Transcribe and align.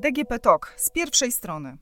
DGP 0.00 0.38
TOK 0.38 0.74
z 0.76 0.90
pierwszej 0.90 1.32
strony. 1.32 1.78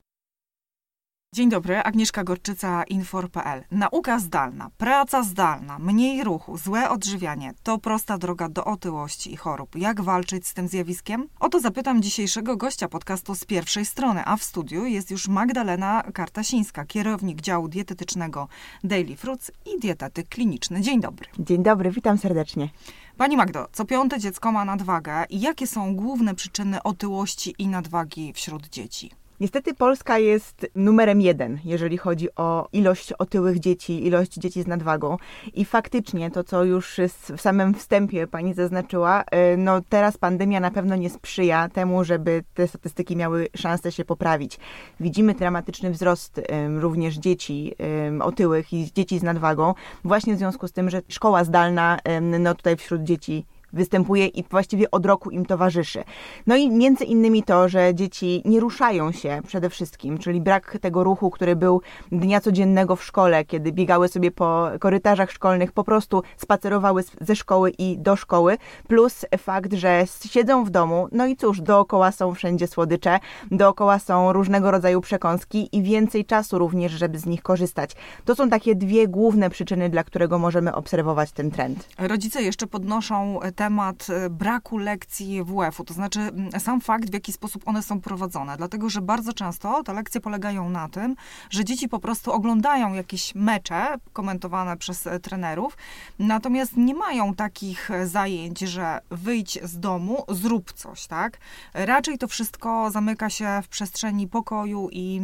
Dzień 1.35 1.49
dobry, 1.49 1.77
Agnieszka 1.77 2.23
Gorczyca, 2.23 2.83
Infor.pl. 2.83 3.63
Nauka 3.71 4.19
zdalna, 4.19 4.69
praca 4.77 5.23
zdalna, 5.23 5.79
mniej 5.79 6.23
ruchu, 6.23 6.57
złe 6.57 6.89
odżywianie 6.89 7.53
to 7.63 7.77
prosta 7.77 8.17
droga 8.17 8.49
do 8.49 8.65
otyłości 8.65 9.33
i 9.33 9.37
chorób. 9.37 9.75
Jak 9.75 10.01
walczyć 10.01 10.47
z 10.47 10.53
tym 10.53 10.67
zjawiskiem? 10.67 11.27
Oto 11.39 11.59
zapytam 11.59 12.01
dzisiejszego 12.01 12.57
gościa 12.57 12.87
podcastu 12.87 13.35
z 13.35 13.45
pierwszej 13.45 13.85
strony, 13.85 14.21
a 14.25 14.37
w 14.37 14.43
studiu 14.43 14.85
jest 14.85 15.11
już 15.11 15.27
Magdalena 15.27 16.03
Kartasińska, 16.13 16.85
kierownik 16.85 17.41
działu 17.41 17.67
dietetycznego 17.67 18.47
Daily 18.83 19.15
Fruits 19.15 19.51
i 19.65 19.79
dietetyk 19.79 20.29
kliniczny. 20.29 20.81
Dzień 20.81 21.01
dobry. 21.01 21.27
Dzień 21.39 21.63
dobry, 21.63 21.91
witam 21.91 22.17
serdecznie. 22.17 22.69
Pani 23.19 23.37
Magdo, 23.37 23.67
co 23.71 23.85
piąte 23.85 24.19
dziecko 24.19 24.51
ma 24.51 24.65
nadwagę 24.65 25.25
jakie 25.29 25.67
są 25.67 25.95
główne 25.95 26.35
przyczyny 26.35 26.83
otyłości 26.83 27.55
i 27.57 27.67
nadwagi 27.67 28.33
wśród 28.33 28.69
dzieci? 28.69 29.11
Niestety 29.39 29.73
Polska 29.73 30.17
jest 30.17 30.67
numerem 30.75 31.21
jeden, 31.21 31.59
jeżeli 31.65 31.97
chodzi 31.97 32.35
o 32.35 32.67
ilość 32.73 33.13
otyłych 33.13 33.59
dzieci, 33.59 34.05
ilość 34.07 34.33
dzieci 34.33 34.63
z 34.63 34.67
nadwagą. 34.67 35.17
I 35.53 35.65
faktycznie 35.65 36.31
to, 36.31 36.43
co 36.43 36.63
już 36.63 36.99
w 37.37 37.41
samym 37.41 37.73
wstępie 37.73 38.27
pani 38.27 38.53
zaznaczyła, 38.53 39.23
e, 39.31 39.57
no 39.57 39.81
teraz 39.89 40.17
pandemia 40.17 40.59
na 40.59 40.71
pewno 40.71 40.95
nie 40.95 41.09
sprzyja 41.09 41.69
temu, 41.69 42.03
żeby 42.03 42.43
te 42.53 42.67
statystyki 42.67 43.15
miały 43.15 43.47
szansę 43.55 43.91
się 43.91 44.05
poprawić. 44.05 44.59
Widzimy 44.99 45.33
dramatyczny 45.33 45.91
wzrost 45.91 46.41
również 46.79 47.15
dzieci 47.15 47.73
otyłych 48.21 48.73
i 48.73 48.91
dzieci 48.93 49.19
z 49.19 49.23
nadwagą, 49.23 49.73
właśnie 50.03 50.35
w 50.35 50.37
związku 50.37 50.67
z 50.67 50.71
tym, 50.71 50.89
że 50.89 51.01
szkoła 51.07 51.43
zdalna 51.43 51.99
no 52.39 52.55
tutaj 52.55 52.77
wśród 52.77 53.03
dzieci 53.03 53.45
występuje 53.73 54.27
i 54.27 54.43
właściwie 54.43 54.91
od 54.91 55.05
roku 55.05 55.29
im 55.31 55.45
towarzyszy. 55.45 56.03
No 56.47 56.55
i 56.55 56.71
między 56.71 57.03
innymi 57.03 57.43
to, 57.43 57.69
że 57.69 57.95
dzieci 57.95 58.41
nie 58.45 58.59
ruszają 58.59 59.11
się 59.11 59.41
przede 59.47 59.69
wszystkim, 59.69 60.17
czyli 60.17 60.41
brak 60.41 60.77
tego 60.81 61.03
ruchu, 61.03 61.29
który 61.29 61.55
był 61.55 61.81
dnia 62.11 62.41
codziennego 62.41 62.95
w 62.95 63.03
szkole, 63.03 63.45
kiedy 63.45 63.71
biegały 63.71 64.07
sobie 64.07 64.31
po 64.31 64.69
korytarzach 64.79 65.31
szkolnych, 65.31 65.71
po 65.71 65.83
prostu 65.83 66.23
spacerowały 66.37 67.03
ze 67.21 67.35
szkoły 67.35 67.69
i 67.77 67.97
do 67.97 68.15
szkoły, 68.15 68.57
plus 68.87 69.25
fakt, 69.37 69.73
że 69.73 70.03
siedzą 70.25 70.63
w 70.63 70.69
domu, 70.69 71.07
no 71.11 71.25
i 71.25 71.35
cóż, 71.35 71.61
dookoła 71.61 72.11
są 72.11 72.33
wszędzie 72.33 72.67
słodycze, 72.67 73.19
dookoła 73.51 73.99
są 73.99 74.33
różnego 74.33 74.71
rodzaju 74.71 75.01
przekąski 75.01 75.69
i 75.71 75.83
więcej 75.83 76.25
czasu 76.25 76.57
również, 76.57 76.91
żeby 76.91 77.19
z 77.19 77.25
nich 77.25 77.41
korzystać. 77.41 77.91
To 78.25 78.35
są 78.35 78.49
takie 78.49 78.75
dwie 78.75 79.07
główne 79.07 79.49
przyczyny, 79.49 79.89
dla 79.89 80.03
którego 80.03 80.39
możemy 80.39 80.75
obserwować 80.75 81.31
ten 81.31 81.51
trend. 81.51 81.89
Rodzice 81.97 82.41
jeszcze 82.41 82.67
podnoszą 82.67 83.39
temat 83.59 84.07
e, 84.09 84.29
braku 84.29 84.77
lekcji 84.77 85.43
WF-u, 85.43 85.83
to 85.83 85.93
znaczy 85.93 86.19
sam 86.59 86.81
fakt, 86.81 87.09
w 87.09 87.13
jaki 87.13 87.33
sposób 87.33 87.67
one 87.67 87.83
są 87.83 88.01
prowadzone. 88.01 88.57
Dlatego, 88.57 88.89
że 88.89 89.01
bardzo 89.01 89.33
często 89.33 89.83
te 89.83 89.93
lekcje 89.93 90.21
polegają 90.21 90.69
na 90.69 90.89
tym, 90.89 91.15
że 91.49 91.65
dzieci 91.65 91.89
po 91.89 91.99
prostu 91.99 92.31
oglądają 92.31 92.93
jakieś 92.93 93.35
mecze 93.35 93.95
komentowane 94.13 94.77
przez 94.77 95.07
e, 95.07 95.19
trenerów, 95.19 95.77
natomiast 96.19 96.77
nie 96.77 96.95
mają 96.95 97.33
takich 97.33 97.91
e, 97.91 98.07
zajęć, 98.07 98.59
że 98.59 98.99
wyjdź 99.11 99.59
z 99.63 99.79
domu, 99.79 100.23
zrób 100.29 100.73
coś, 100.73 101.07
tak? 101.07 101.37
Raczej 101.73 102.17
to 102.17 102.27
wszystko 102.27 102.91
zamyka 102.91 103.29
się 103.29 103.59
w 103.63 103.67
przestrzeni 103.67 104.27
pokoju 104.27 104.89
i, 104.91 105.21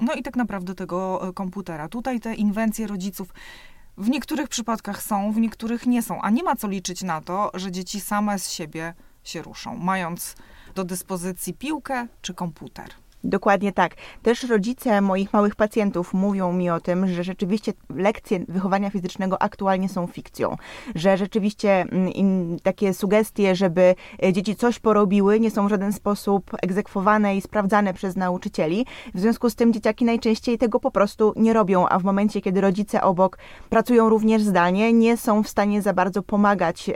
no 0.00 0.14
i 0.14 0.22
tak 0.22 0.36
naprawdę 0.36 0.74
tego 0.74 1.20
komputera. 1.34 1.88
Tutaj 1.88 2.20
te 2.20 2.34
inwencje 2.34 2.86
rodziców 2.86 3.28
w 3.98 4.08
niektórych 4.08 4.48
przypadkach 4.48 5.02
są, 5.02 5.32
w 5.32 5.36
niektórych 5.36 5.86
nie 5.86 6.02
są, 6.02 6.20
a 6.20 6.30
nie 6.30 6.42
ma 6.42 6.56
co 6.56 6.68
liczyć 6.68 7.02
na 7.02 7.20
to, 7.20 7.50
że 7.54 7.72
dzieci 7.72 8.00
same 8.00 8.38
z 8.38 8.50
siebie 8.50 8.94
się 9.24 9.42
ruszą, 9.42 9.76
mając 9.76 10.36
do 10.74 10.84
dyspozycji 10.84 11.54
piłkę 11.54 12.06
czy 12.22 12.34
komputer. 12.34 12.88
Dokładnie 13.24 13.72
tak. 13.72 13.94
Też 14.22 14.42
rodzice 14.42 15.00
moich 15.00 15.32
małych 15.32 15.56
pacjentów 15.56 16.14
mówią 16.14 16.52
mi 16.52 16.70
o 16.70 16.80
tym, 16.80 17.08
że 17.08 17.24
rzeczywiście 17.24 17.72
lekcje 17.96 18.44
wychowania 18.48 18.90
fizycznego 18.90 19.42
aktualnie 19.42 19.88
są 19.88 20.06
fikcją. 20.06 20.56
Że 20.94 21.16
rzeczywiście 21.16 21.80
mm, 21.80 22.58
takie 22.62 22.94
sugestie, 22.94 23.56
żeby 23.56 23.94
e, 24.22 24.32
dzieci 24.32 24.56
coś 24.56 24.78
porobiły, 24.78 25.40
nie 25.40 25.50
są 25.50 25.66
w 25.66 25.70
żaden 25.70 25.92
sposób 25.92 26.50
egzekwowane 26.62 27.36
i 27.36 27.40
sprawdzane 27.40 27.94
przez 27.94 28.16
nauczycieli. 28.16 28.86
W 29.14 29.20
związku 29.20 29.50
z 29.50 29.54
tym 29.54 29.72
dzieciaki 29.72 30.04
najczęściej 30.04 30.58
tego 30.58 30.80
po 30.80 30.90
prostu 30.90 31.32
nie 31.36 31.52
robią, 31.52 31.88
a 31.88 31.98
w 31.98 32.04
momencie, 32.04 32.40
kiedy 32.40 32.60
rodzice 32.60 33.02
obok 33.02 33.38
pracują 33.68 34.08
również 34.08 34.42
zdalnie, 34.42 34.92
nie 34.92 35.16
są 35.16 35.42
w 35.42 35.48
stanie 35.48 35.82
za 35.82 35.92
bardzo 35.92 36.22
pomagać 36.22 36.90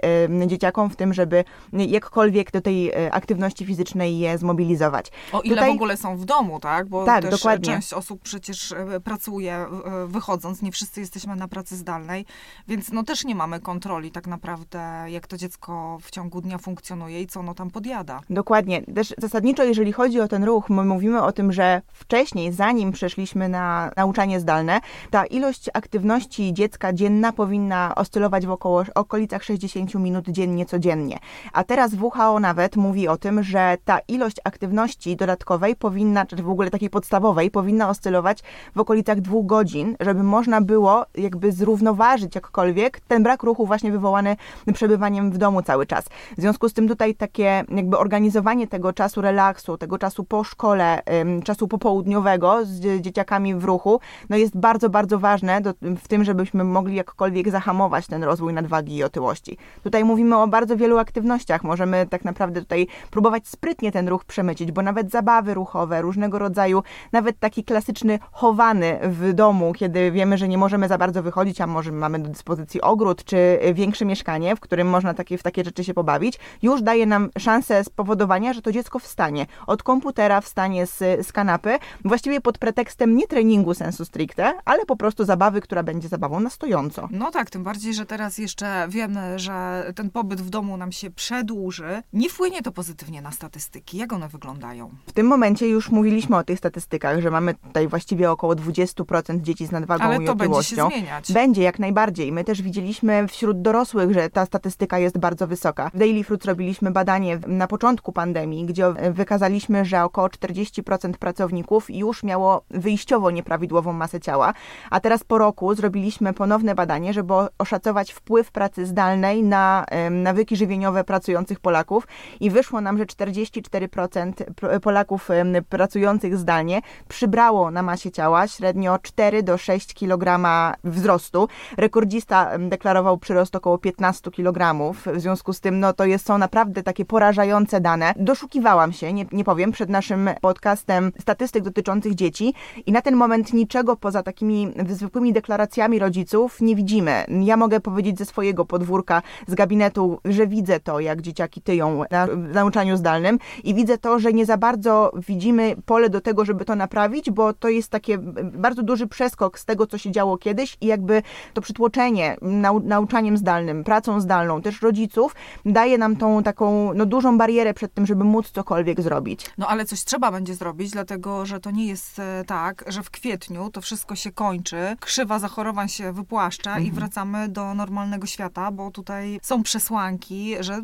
dzieciakom 0.46 0.90
w 0.90 0.96
tym, 0.96 1.14
żeby 1.14 1.44
jakkolwiek 1.72 2.50
do 2.50 2.60
tej 2.60 2.90
e, 2.90 3.12
aktywności 3.12 3.66
fizycznej 3.66 4.18
je 4.18 4.38
zmobilizować. 4.38 5.06
O 5.32 5.40
ile 5.40 5.54
Tutaj... 5.54 5.70
w 5.70 5.74
ogóle 5.74 5.96
są 5.96 6.11
w 6.16 6.24
domu, 6.24 6.60
tak? 6.60 6.88
Bo 6.88 7.04
tak, 7.04 7.22
też 7.22 7.30
dokładnie. 7.30 7.74
część 7.74 7.92
osób 7.92 8.22
przecież 8.22 8.72
e, 8.72 9.00
pracuje 9.00 9.54
e, 9.54 9.68
wychodząc, 10.06 10.62
nie 10.62 10.72
wszyscy 10.72 11.00
jesteśmy 11.00 11.36
na 11.36 11.48
pracy 11.48 11.76
zdalnej, 11.76 12.26
więc 12.68 12.92
no 12.92 13.02
też 13.02 13.24
nie 13.24 13.34
mamy 13.34 13.60
kontroli 13.60 14.10
tak 14.10 14.26
naprawdę, 14.26 15.04
jak 15.08 15.26
to 15.26 15.36
dziecko 15.36 15.98
w 16.02 16.10
ciągu 16.10 16.40
dnia 16.40 16.58
funkcjonuje 16.58 17.22
i 17.22 17.26
co 17.26 17.40
ono 17.40 17.54
tam 17.54 17.70
podjada. 17.70 18.20
Dokładnie. 18.30 18.82
Też 18.82 19.14
zasadniczo, 19.18 19.64
jeżeli 19.64 19.92
chodzi 19.92 20.20
o 20.20 20.28
ten 20.28 20.44
ruch, 20.44 20.70
my 20.70 20.84
mówimy 20.84 21.22
o 21.22 21.32
tym, 21.32 21.52
że 21.52 21.82
wcześniej, 21.92 22.52
zanim 22.52 22.92
przeszliśmy 22.92 23.48
na 23.48 23.90
nauczanie 23.96 24.40
zdalne, 24.40 24.80
ta 25.10 25.26
ilość 25.26 25.70
aktywności 25.74 26.52
dziecka 26.52 26.92
dzienna 26.92 27.32
powinna 27.32 27.94
oscylować 27.94 28.46
w 28.46 28.50
około 28.50 28.84
okolicach 28.94 29.44
60 29.44 29.94
minut 29.94 30.28
dziennie, 30.28 30.66
codziennie. 30.66 31.18
A 31.52 31.64
teraz 31.64 31.94
WHO 31.94 32.40
nawet 32.40 32.76
mówi 32.76 33.08
o 33.08 33.16
tym, 33.16 33.42
że 33.42 33.76
ta 33.84 33.98
ilość 34.08 34.36
aktywności 34.44 35.16
dodatkowej 35.16 35.76
powinna 35.76 36.01
powinna, 36.02 36.26
czy 36.26 36.36
w 36.36 36.50
ogóle 36.50 36.70
takiej 36.70 36.90
podstawowej, 36.90 37.50
powinna 37.50 37.88
oscylować 37.88 38.42
w 38.76 38.80
okolicach 38.80 39.20
dwóch 39.20 39.46
godzin, 39.46 39.96
żeby 40.00 40.22
można 40.22 40.60
było 40.60 41.06
jakby 41.14 41.52
zrównoważyć 41.52 42.34
jakkolwiek 42.34 43.00
ten 43.00 43.22
brak 43.22 43.42
ruchu 43.42 43.66
właśnie 43.66 43.92
wywołany 43.92 44.36
przebywaniem 44.74 45.30
w 45.30 45.38
domu 45.38 45.62
cały 45.62 45.86
czas. 45.86 46.04
W 46.36 46.40
związku 46.40 46.68
z 46.68 46.72
tym 46.72 46.88
tutaj 46.88 47.14
takie 47.14 47.64
jakby 47.68 47.98
organizowanie 47.98 48.66
tego 48.66 48.92
czasu 48.92 49.20
relaksu, 49.20 49.78
tego 49.78 49.98
czasu 49.98 50.24
po 50.24 50.44
szkole, 50.44 51.02
czasu 51.44 51.68
popołudniowego 51.68 52.66
z 52.66 53.00
dzieciakami 53.00 53.54
w 53.54 53.64
ruchu, 53.64 54.00
no 54.30 54.36
jest 54.36 54.56
bardzo, 54.56 54.90
bardzo 54.90 55.18
ważne 55.18 55.60
do, 55.60 55.74
w 55.82 56.08
tym, 56.08 56.24
żebyśmy 56.24 56.64
mogli 56.64 56.94
jakkolwiek 56.94 57.50
zahamować 57.50 58.06
ten 58.06 58.24
rozwój 58.24 58.52
nadwagi 58.52 58.96
i 58.96 59.04
otyłości. 59.04 59.58
Tutaj 59.82 60.04
mówimy 60.04 60.36
o 60.36 60.48
bardzo 60.48 60.76
wielu 60.76 60.98
aktywnościach. 60.98 61.64
Możemy 61.64 62.06
tak 62.06 62.24
naprawdę 62.24 62.60
tutaj 62.60 62.86
próbować 63.10 63.48
sprytnie 63.48 63.92
ten 63.92 64.08
ruch 64.08 64.24
przemycić, 64.24 64.72
bo 64.72 64.82
nawet 64.82 65.10
zabawy 65.10 65.54
ruchowe, 65.54 65.91
różnego 66.00 66.38
rodzaju, 66.38 66.82
nawet 67.12 67.38
taki 67.38 67.64
klasyczny 67.64 68.18
chowany 68.32 68.98
w 69.02 69.32
domu, 69.32 69.72
kiedy 69.72 70.10
wiemy, 70.10 70.38
że 70.38 70.48
nie 70.48 70.58
możemy 70.58 70.88
za 70.88 70.98
bardzo 70.98 71.22
wychodzić, 71.22 71.60
a 71.60 71.66
może 71.66 71.92
mamy 71.92 72.18
do 72.18 72.28
dyspozycji 72.28 72.80
ogród 72.80 73.24
czy 73.24 73.58
większe 73.74 74.04
mieszkanie, 74.04 74.56
w 74.56 74.60
którym 74.60 74.88
można 74.88 75.14
takie, 75.14 75.38
w 75.38 75.42
takie 75.42 75.64
rzeczy 75.64 75.84
się 75.84 75.94
pobawić, 75.94 76.38
już 76.62 76.82
daje 76.82 77.06
nam 77.06 77.30
szansę 77.38 77.84
spowodowania, 77.84 78.52
że 78.52 78.62
to 78.62 78.72
dziecko 78.72 78.98
wstanie 78.98 79.46
od 79.66 79.82
komputera, 79.82 80.40
wstanie 80.40 80.86
z, 80.86 81.26
z 81.26 81.32
kanapy, 81.32 81.78
właściwie 82.04 82.40
pod 82.40 82.58
pretekstem 82.58 83.16
nie 83.16 83.26
treningu 83.26 83.74
sensu 83.74 84.04
stricte, 84.04 84.52
ale 84.64 84.86
po 84.86 84.96
prostu 84.96 85.24
zabawy, 85.24 85.60
która 85.60 85.82
będzie 85.82 86.08
zabawą 86.08 86.40
na 86.40 86.50
stojąco. 86.50 87.08
No 87.10 87.30
tak, 87.30 87.50
tym 87.50 87.64
bardziej, 87.64 87.94
że 87.94 88.06
teraz 88.06 88.38
jeszcze 88.38 88.86
wiemy, 88.88 89.38
że 89.38 89.86
ten 89.94 90.10
pobyt 90.10 90.40
w 90.40 90.50
domu 90.50 90.76
nam 90.76 90.92
się 90.92 91.10
przedłuży. 91.10 92.02
Nie 92.12 92.28
wpłynie 92.28 92.62
to 92.62 92.72
pozytywnie 92.72 93.22
na 93.22 93.30
statystyki. 93.30 93.98
Jak 93.98 94.12
one 94.12 94.28
wyglądają? 94.28 94.90
W 95.06 95.12
tym 95.12 95.26
momencie 95.26 95.68
już 95.68 95.81
mówiliśmy 95.90 96.36
o 96.36 96.44
tych 96.44 96.58
statystykach, 96.58 97.20
że 97.20 97.30
mamy 97.30 97.54
tutaj 97.54 97.88
właściwie 97.88 98.30
około 98.30 98.52
20% 98.54 99.40
dzieci 99.40 99.66
z 99.66 99.72
nadwagą 99.72 100.04
Ale 100.04 100.22
i 100.22 100.26
to 100.26 100.32
otyłością. 100.32 100.76
będzie 100.76 100.96
się 100.96 101.00
zmieniać. 101.02 101.32
Będzie, 101.32 101.62
jak 101.62 101.78
najbardziej. 101.78 102.32
My 102.32 102.44
też 102.44 102.62
widzieliśmy 102.62 103.28
wśród 103.28 103.62
dorosłych, 103.62 104.12
że 104.14 104.30
ta 104.30 104.46
statystyka 104.46 104.98
jest 104.98 105.18
bardzo 105.18 105.46
wysoka. 105.46 105.90
W 105.94 105.98
Daily 105.98 106.24
Fruit 106.24 106.44
robiliśmy 106.44 106.90
badanie 106.90 107.38
na 107.46 107.66
początku 107.66 108.12
pandemii, 108.12 108.66
gdzie 108.66 108.92
wykazaliśmy, 109.10 109.84
że 109.84 110.04
około 110.04 110.26
40% 110.26 111.12
pracowników 111.12 111.90
już 111.90 112.22
miało 112.22 112.64
wyjściowo 112.70 113.30
nieprawidłową 113.30 113.92
masę 113.92 114.20
ciała, 114.20 114.54
a 114.90 115.00
teraz 115.00 115.24
po 115.24 115.38
roku 115.38 115.74
zrobiliśmy 115.74 116.32
ponowne 116.32 116.74
badanie, 116.74 117.12
żeby 117.12 117.34
oszacować 117.58 118.12
wpływ 118.12 118.50
pracy 118.50 118.86
zdalnej 118.86 119.42
na 119.42 119.86
nawyki 120.10 120.56
żywieniowe 120.56 121.04
pracujących 121.04 121.60
Polaków 121.60 122.08
i 122.40 122.50
wyszło 122.50 122.80
nam, 122.80 122.98
że 122.98 123.04
44% 123.04 124.80
Polaków 124.80 125.28
pracujących 125.72 126.38
zdalnie 126.38 126.80
przybrało 127.08 127.70
na 127.70 127.82
masie 127.82 128.10
ciała 128.10 128.46
średnio 128.48 128.98
4 129.02 129.42
do 129.42 129.58
6 129.58 129.94
kg 129.94 130.40
wzrostu. 130.84 131.48
Rekordzista 131.76 132.58
deklarował 132.58 133.18
przyrost 133.18 133.56
około 133.56 133.78
15 133.78 134.30
kg. 134.30 134.92
W 134.94 135.20
związku 135.20 135.52
z 135.52 135.60
tym, 135.60 135.80
no 135.80 135.92
to 135.92 136.04
jest, 136.04 136.26
są 136.26 136.38
naprawdę 136.38 136.82
takie 136.82 137.04
porażające 137.04 137.80
dane. 137.80 138.14
Doszukiwałam 138.16 138.92
się, 138.92 139.12
nie, 139.12 139.26
nie 139.32 139.44
powiem, 139.44 139.72
przed 139.72 139.90
naszym 139.90 140.30
podcastem 140.40 141.12
statystyk 141.20 141.64
dotyczących 141.64 142.14
dzieci 142.14 142.54
i 142.86 142.92
na 142.92 143.02
ten 143.02 143.16
moment 143.16 143.52
niczego 143.52 143.96
poza 143.96 144.22
takimi 144.22 144.72
zwykłymi 144.88 145.32
deklaracjami 145.32 145.98
rodziców 145.98 146.60
nie 146.60 146.76
widzimy. 146.76 147.24
Ja 147.44 147.56
mogę 147.56 147.80
powiedzieć 147.80 148.18
ze 148.18 148.24
swojego 148.24 148.64
podwórka, 148.64 149.22
z 149.46 149.54
gabinetu, 149.54 150.18
że 150.24 150.46
widzę 150.46 150.80
to, 150.80 151.00
jak 151.00 151.22
dzieciaki 151.22 151.62
tyją 151.62 152.04
na 152.10 152.26
nauczaniu 152.26 152.96
zdalnym 152.96 153.38
i 153.64 153.74
widzę 153.74 153.98
to, 153.98 154.18
że 154.18 154.32
nie 154.32 154.46
za 154.46 154.56
bardzo 154.56 155.12
widzimy 155.28 155.61
pole 155.86 156.10
do 156.10 156.20
tego, 156.20 156.44
żeby 156.44 156.64
to 156.64 156.76
naprawić, 156.76 157.30
bo 157.30 157.52
to 157.52 157.68
jest 157.68 157.88
takie 157.90 158.18
bardzo 158.52 158.82
duży 158.82 159.06
przeskok 159.06 159.58
z 159.58 159.64
tego, 159.64 159.86
co 159.86 159.98
się 159.98 160.10
działo 160.10 160.38
kiedyś 160.38 160.76
i 160.80 160.86
jakby 160.86 161.22
to 161.54 161.60
przytłoczenie 161.60 162.36
nau 162.42 162.80
nauczaniem 162.80 163.36
zdalnym, 163.36 163.84
pracą 163.84 164.20
zdalną, 164.20 164.62
też 164.62 164.82
rodziców, 164.82 165.34
daje 165.64 165.98
nam 165.98 166.16
tą 166.16 166.42
taką 166.42 166.94
no, 166.94 167.06
dużą 167.06 167.38
barierę 167.38 167.74
przed 167.74 167.94
tym, 167.94 168.06
żeby 168.06 168.24
móc 168.24 168.50
cokolwiek 168.50 169.00
zrobić. 169.00 169.50
No 169.58 169.66
ale 169.66 169.84
coś 169.84 170.04
trzeba 170.04 170.32
będzie 170.32 170.54
zrobić, 170.54 170.90
dlatego 170.90 171.46
że 171.46 171.60
to 171.60 171.70
nie 171.70 171.86
jest 171.86 172.18
e, 172.18 172.44
tak, 172.46 172.84
że 172.86 173.02
w 173.02 173.10
kwietniu 173.10 173.70
to 173.70 173.80
wszystko 173.80 174.16
się 174.16 174.32
kończy, 174.32 174.96
krzywa 175.00 175.38
zachorowań 175.38 175.88
się 175.88 176.12
wypłaszcza 176.12 176.70
mhm. 176.70 176.86
i 176.86 176.92
wracamy 176.92 177.48
do 177.48 177.74
normalnego 177.74 178.26
świata, 178.26 178.70
bo 178.70 178.90
tutaj 178.90 179.40
są 179.42 179.62
przesłanki, 179.62 180.56
że 180.60 180.82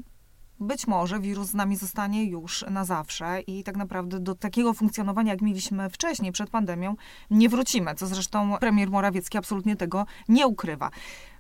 być 0.61 0.87
może 0.87 1.21
wirus 1.21 1.49
z 1.49 1.55
nami 1.55 1.77
zostanie 1.77 2.25
już 2.25 2.65
na 2.71 2.85
zawsze 2.85 3.41
i 3.41 3.65
tak 3.65 3.77
naprawdę 3.77 4.21
do 4.21 4.35
takiego 4.35 4.75
funkcjonowania, 4.75 5.33
jak 5.33 5.43
mieliśmy 5.43 5.91
wcześniej, 5.91 6.33
przed 6.33 6.51
pandemią, 6.51 6.97
nie 7.31 7.49
wrócimy, 7.49 7.95
co 7.95 8.07
zresztą 8.07 8.57
premier 8.61 8.91
Morawiecki 8.91 9.39
absolutnie 9.39 9.77
tego 9.77 10.07
nie 10.29 10.47
ukrywa. 10.47 10.91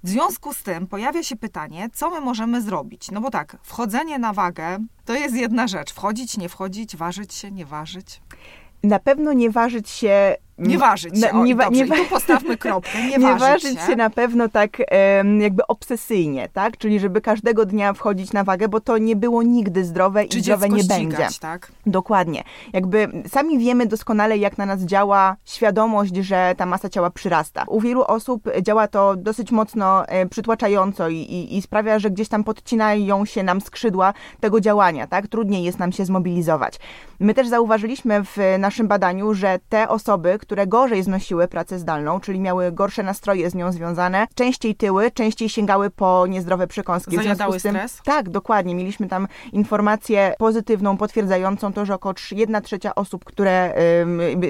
W 0.02 0.08
związku 0.08 0.54
z 0.54 0.62
tym 0.62 0.86
pojawia 0.86 1.22
się 1.22 1.36
pytanie, 1.36 1.88
co 1.92 2.10
my 2.10 2.20
możemy 2.20 2.62
zrobić? 2.62 3.10
No 3.10 3.20
bo 3.20 3.30
tak, 3.30 3.56
wchodzenie 3.62 4.18
na 4.18 4.32
wagę 4.32 4.78
to 5.04 5.14
jest 5.14 5.34
jedna 5.34 5.66
rzecz. 5.66 5.92
Wchodzić, 5.92 6.36
nie 6.36 6.48
wchodzić, 6.48 6.96
ważyć 6.96 7.34
się, 7.34 7.50
nie 7.50 7.66
ważyć. 7.66 8.22
Na 8.82 8.98
pewno 8.98 9.32
nie 9.32 9.50
ważyć 9.50 9.88
się 9.88 10.36
nie 10.58 10.78
ważyć 10.78 11.20
się. 11.20 11.42
Nie, 11.42 11.54
dobrze, 11.54 11.70
nie 11.70 11.96
tu 11.96 12.04
postawmy 12.10 12.56
kropkę. 12.56 13.02
Nie, 13.02 13.16
nie 13.26 13.36
ważyć, 13.36 13.80
się. 13.80 13.86
się. 13.86 13.96
na 13.96 14.10
pewno 14.10 14.48
tak 14.48 14.82
jakby 15.40 15.66
obsesyjnie, 15.66 16.48
tak? 16.52 16.76
Czyli 16.76 17.00
żeby 17.00 17.20
każdego 17.20 17.66
dnia 17.66 17.92
wchodzić 17.92 18.32
na 18.32 18.44
wagę, 18.44 18.68
bo 18.68 18.80
to 18.80 18.98
nie 18.98 19.16
było 19.16 19.42
nigdy 19.42 19.84
zdrowe 19.84 20.24
Czy 20.24 20.38
i 20.38 20.42
zdrowe 20.42 20.68
nie 20.68 20.82
ścigać, 20.82 21.18
będzie. 21.18 21.38
tak? 21.40 21.72
Dokładnie. 21.86 22.44
Jakby 22.72 23.08
sami 23.28 23.58
wiemy 23.58 23.86
doskonale, 23.86 24.38
jak 24.38 24.58
na 24.58 24.66
nas 24.66 24.80
działa 24.80 25.36
świadomość, 25.44 26.16
że 26.16 26.54
ta 26.56 26.66
masa 26.66 26.88
ciała 26.88 27.10
przyrasta. 27.10 27.64
U 27.66 27.80
wielu 27.80 28.02
osób 28.02 28.42
działa 28.62 28.88
to 28.88 29.16
dosyć 29.16 29.52
mocno 29.52 30.06
e, 30.06 30.26
przytłaczająco 30.26 31.08
i, 31.08 31.16
i, 31.16 31.56
i 31.56 31.62
sprawia, 31.62 31.98
że 31.98 32.10
gdzieś 32.10 32.28
tam 32.28 32.44
podcinają 32.44 33.24
się 33.24 33.42
nam 33.42 33.60
skrzydła 33.60 34.14
tego 34.40 34.60
działania, 34.60 35.06
tak? 35.06 35.26
Trudniej 35.28 35.64
jest 35.64 35.78
nam 35.78 35.92
się 35.92 36.04
zmobilizować. 36.04 36.78
My 37.20 37.34
też 37.34 37.48
zauważyliśmy 37.48 38.24
w 38.24 38.36
naszym 38.58 38.88
badaniu, 38.88 39.34
że 39.34 39.58
te 39.68 39.88
osoby, 39.88 40.38
które 40.48 40.66
gorzej 40.66 41.02
znosiły 41.02 41.48
pracę 41.48 41.78
zdalną, 41.78 42.20
czyli 42.20 42.40
miały 42.40 42.72
gorsze 42.72 43.02
nastroje 43.02 43.50
z 43.50 43.54
nią 43.54 43.72
związane, 43.72 44.26
częściej 44.34 44.74
tyły, 44.74 45.10
częściej 45.10 45.48
sięgały 45.48 45.90
po 45.90 46.26
niezdrowe 46.26 46.66
przekąski. 46.66 47.16
Zajadały 47.16 47.60
tym, 47.60 47.72
stres? 47.72 48.00
Tak, 48.04 48.28
dokładnie. 48.28 48.74
Mieliśmy 48.74 49.08
tam 49.08 49.28
informację 49.52 50.34
pozytywną, 50.38 50.96
potwierdzającą 50.96 51.72
to, 51.72 51.86
że 51.86 51.94
około 51.94 52.14
1 52.32 52.62
trzecia 52.62 52.94
osób, 52.94 53.24
które 53.24 53.74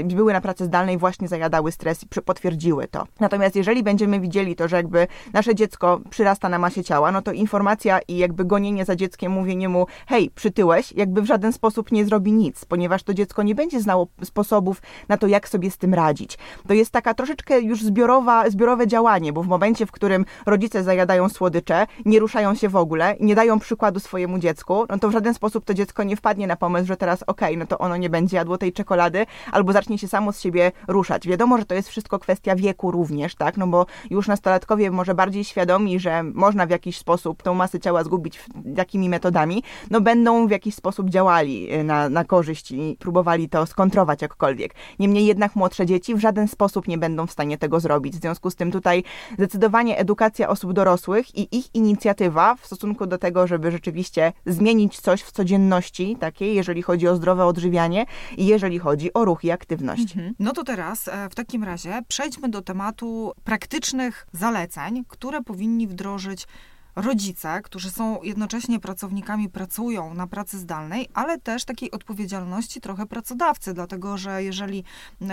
były 0.04 0.32
na 0.32 0.40
pracy 0.40 0.64
zdalnej 0.64 0.98
właśnie 0.98 1.28
zajadały 1.28 1.72
stres 1.72 2.02
i 2.02 2.06
potwierdziły 2.24 2.88
to. 2.88 3.06
Natomiast 3.20 3.56
jeżeli 3.56 3.82
będziemy 3.82 4.20
widzieli 4.20 4.56
to, 4.56 4.68
że 4.68 4.76
jakby 4.76 5.06
nasze 5.32 5.54
dziecko 5.54 6.00
przyrasta 6.10 6.48
na 6.48 6.58
masie 6.58 6.84
ciała, 6.84 7.12
no 7.12 7.22
to 7.22 7.32
informacja 7.32 8.00
i 8.08 8.16
jakby 8.16 8.44
gonienie 8.44 8.84
za 8.84 8.96
dzieckiem, 8.96 9.32
mówienie 9.32 9.68
mu 9.68 9.86
hej, 10.06 10.30
przytyłeś, 10.30 10.92
jakby 10.92 11.22
w 11.22 11.26
żaden 11.26 11.52
sposób 11.52 11.92
nie 11.92 12.04
zrobi 12.04 12.32
nic, 12.32 12.64
ponieważ 12.64 13.02
to 13.02 13.14
dziecko 13.14 13.42
nie 13.42 13.54
będzie 13.54 13.80
znało 13.80 14.06
sposobów 14.22 14.82
na 15.08 15.16
to, 15.16 15.26
jak 15.26 15.48
sobie 15.48 15.70
z 15.70 15.78
tym 15.78 15.87
radzić. 15.94 16.38
To 16.68 16.74
jest 16.74 16.90
taka 16.90 17.14
troszeczkę 17.14 17.60
już 17.60 17.82
zbiorowa, 17.82 18.50
zbiorowe 18.50 18.86
działanie, 18.86 19.32
bo 19.32 19.42
w 19.42 19.48
momencie, 19.48 19.86
w 19.86 19.92
którym 19.92 20.24
rodzice 20.46 20.84
zajadają 20.84 21.28
słodycze, 21.28 21.86
nie 22.04 22.18
ruszają 22.18 22.54
się 22.54 22.68
w 22.68 22.76
ogóle, 22.76 23.16
nie 23.20 23.34
dają 23.34 23.58
przykładu 23.58 24.00
swojemu 24.00 24.38
dziecku, 24.38 24.84
no 24.88 24.98
to 24.98 25.08
w 25.08 25.12
żaden 25.12 25.34
sposób 25.34 25.64
to 25.64 25.74
dziecko 25.74 26.02
nie 26.02 26.16
wpadnie 26.16 26.46
na 26.46 26.56
pomysł, 26.56 26.86
że 26.86 26.96
teraz 26.96 27.22
okej, 27.22 27.48
okay, 27.48 27.56
no 27.56 27.66
to 27.66 27.78
ono 27.78 27.96
nie 27.96 28.10
będzie 28.10 28.36
jadło 28.36 28.58
tej 28.58 28.72
czekolady, 28.72 29.26
albo 29.52 29.72
zacznie 29.72 29.98
się 29.98 30.08
samo 30.08 30.32
z 30.32 30.40
siebie 30.40 30.72
ruszać. 30.88 31.28
Wiadomo, 31.28 31.58
że 31.58 31.64
to 31.64 31.74
jest 31.74 31.88
wszystko 31.88 32.18
kwestia 32.18 32.56
wieku 32.56 32.90
również, 32.90 33.34
tak, 33.34 33.56
no 33.56 33.66
bo 33.66 33.86
już 34.10 34.28
nastolatkowie 34.28 34.90
może 34.90 35.14
bardziej 35.14 35.44
świadomi, 35.44 36.00
że 36.00 36.22
można 36.22 36.66
w 36.66 36.70
jakiś 36.70 36.98
sposób 36.98 37.42
tą 37.42 37.54
masę 37.54 37.80
ciała 37.80 38.04
zgubić 38.04 38.40
jakimi 38.76 39.08
metodami, 39.08 39.62
no 39.90 40.00
będą 40.00 40.46
w 40.46 40.50
jakiś 40.50 40.74
sposób 40.74 41.10
działali 41.10 41.74
y, 41.74 41.84
na, 41.84 42.08
na 42.08 42.24
korzyść 42.24 42.70
i 42.70 42.96
próbowali 42.98 43.48
to 43.48 43.66
skontrować 43.66 44.22
jakkolwiek. 44.22 44.74
Niemniej 44.98 45.26
jednak 45.26 45.56
młodsze 45.56 45.77
dzieci 45.86 46.14
w 46.14 46.20
żaden 46.20 46.48
sposób 46.48 46.88
nie 46.88 46.98
będą 46.98 47.26
w 47.26 47.32
stanie 47.32 47.58
tego 47.58 47.80
zrobić. 47.80 48.16
W 48.16 48.20
związku 48.20 48.50
z 48.50 48.56
tym 48.56 48.70
tutaj 48.70 49.04
zdecydowanie 49.34 49.98
edukacja 49.98 50.48
osób 50.48 50.72
dorosłych 50.72 51.34
i 51.34 51.56
ich 51.56 51.74
inicjatywa 51.74 52.54
w 52.54 52.66
stosunku 52.66 53.06
do 53.06 53.18
tego, 53.18 53.46
żeby 53.46 53.70
rzeczywiście 53.70 54.32
zmienić 54.46 55.00
coś 55.00 55.22
w 55.22 55.32
codzienności 55.32 56.16
takiej, 56.20 56.54
jeżeli 56.54 56.82
chodzi 56.82 57.08
o 57.08 57.16
zdrowe 57.16 57.46
odżywianie 57.46 58.06
i 58.36 58.46
jeżeli 58.46 58.78
chodzi 58.78 59.12
o 59.14 59.24
ruch 59.24 59.44
i 59.44 59.50
aktywność. 59.50 60.16
Mhm. 60.16 60.34
No 60.38 60.52
to 60.52 60.64
teraz 60.64 61.08
e, 61.08 61.28
w 61.30 61.34
takim 61.34 61.64
razie 61.64 62.02
przejdźmy 62.08 62.48
do 62.48 62.62
tematu 62.62 63.32
praktycznych 63.44 64.26
zaleceń, 64.32 65.04
które 65.08 65.42
powinni 65.42 65.86
wdrożyć 65.86 66.46
rodzice, 67.00 67.60
którzy 67.62 67.90
są 67.90 68.22
jednocześnie 68.22 68.80
pracownikami, 68.80 69.48
pracują 69.48 70.14
na 70.14 70.26
pracy 70.26 70.58
zdalnej, 70.58 71.08
ale 71.14 71.40
też 71.40 71.64
takiej 71.64 71.90
odpowiedzialności 71.90 72.80
trochę 72.80 73.06
pracodawcy, 73.06 73.74
dlatego 73.74 74.16
że 74.16 74.42
jeżeli 74.42 74.84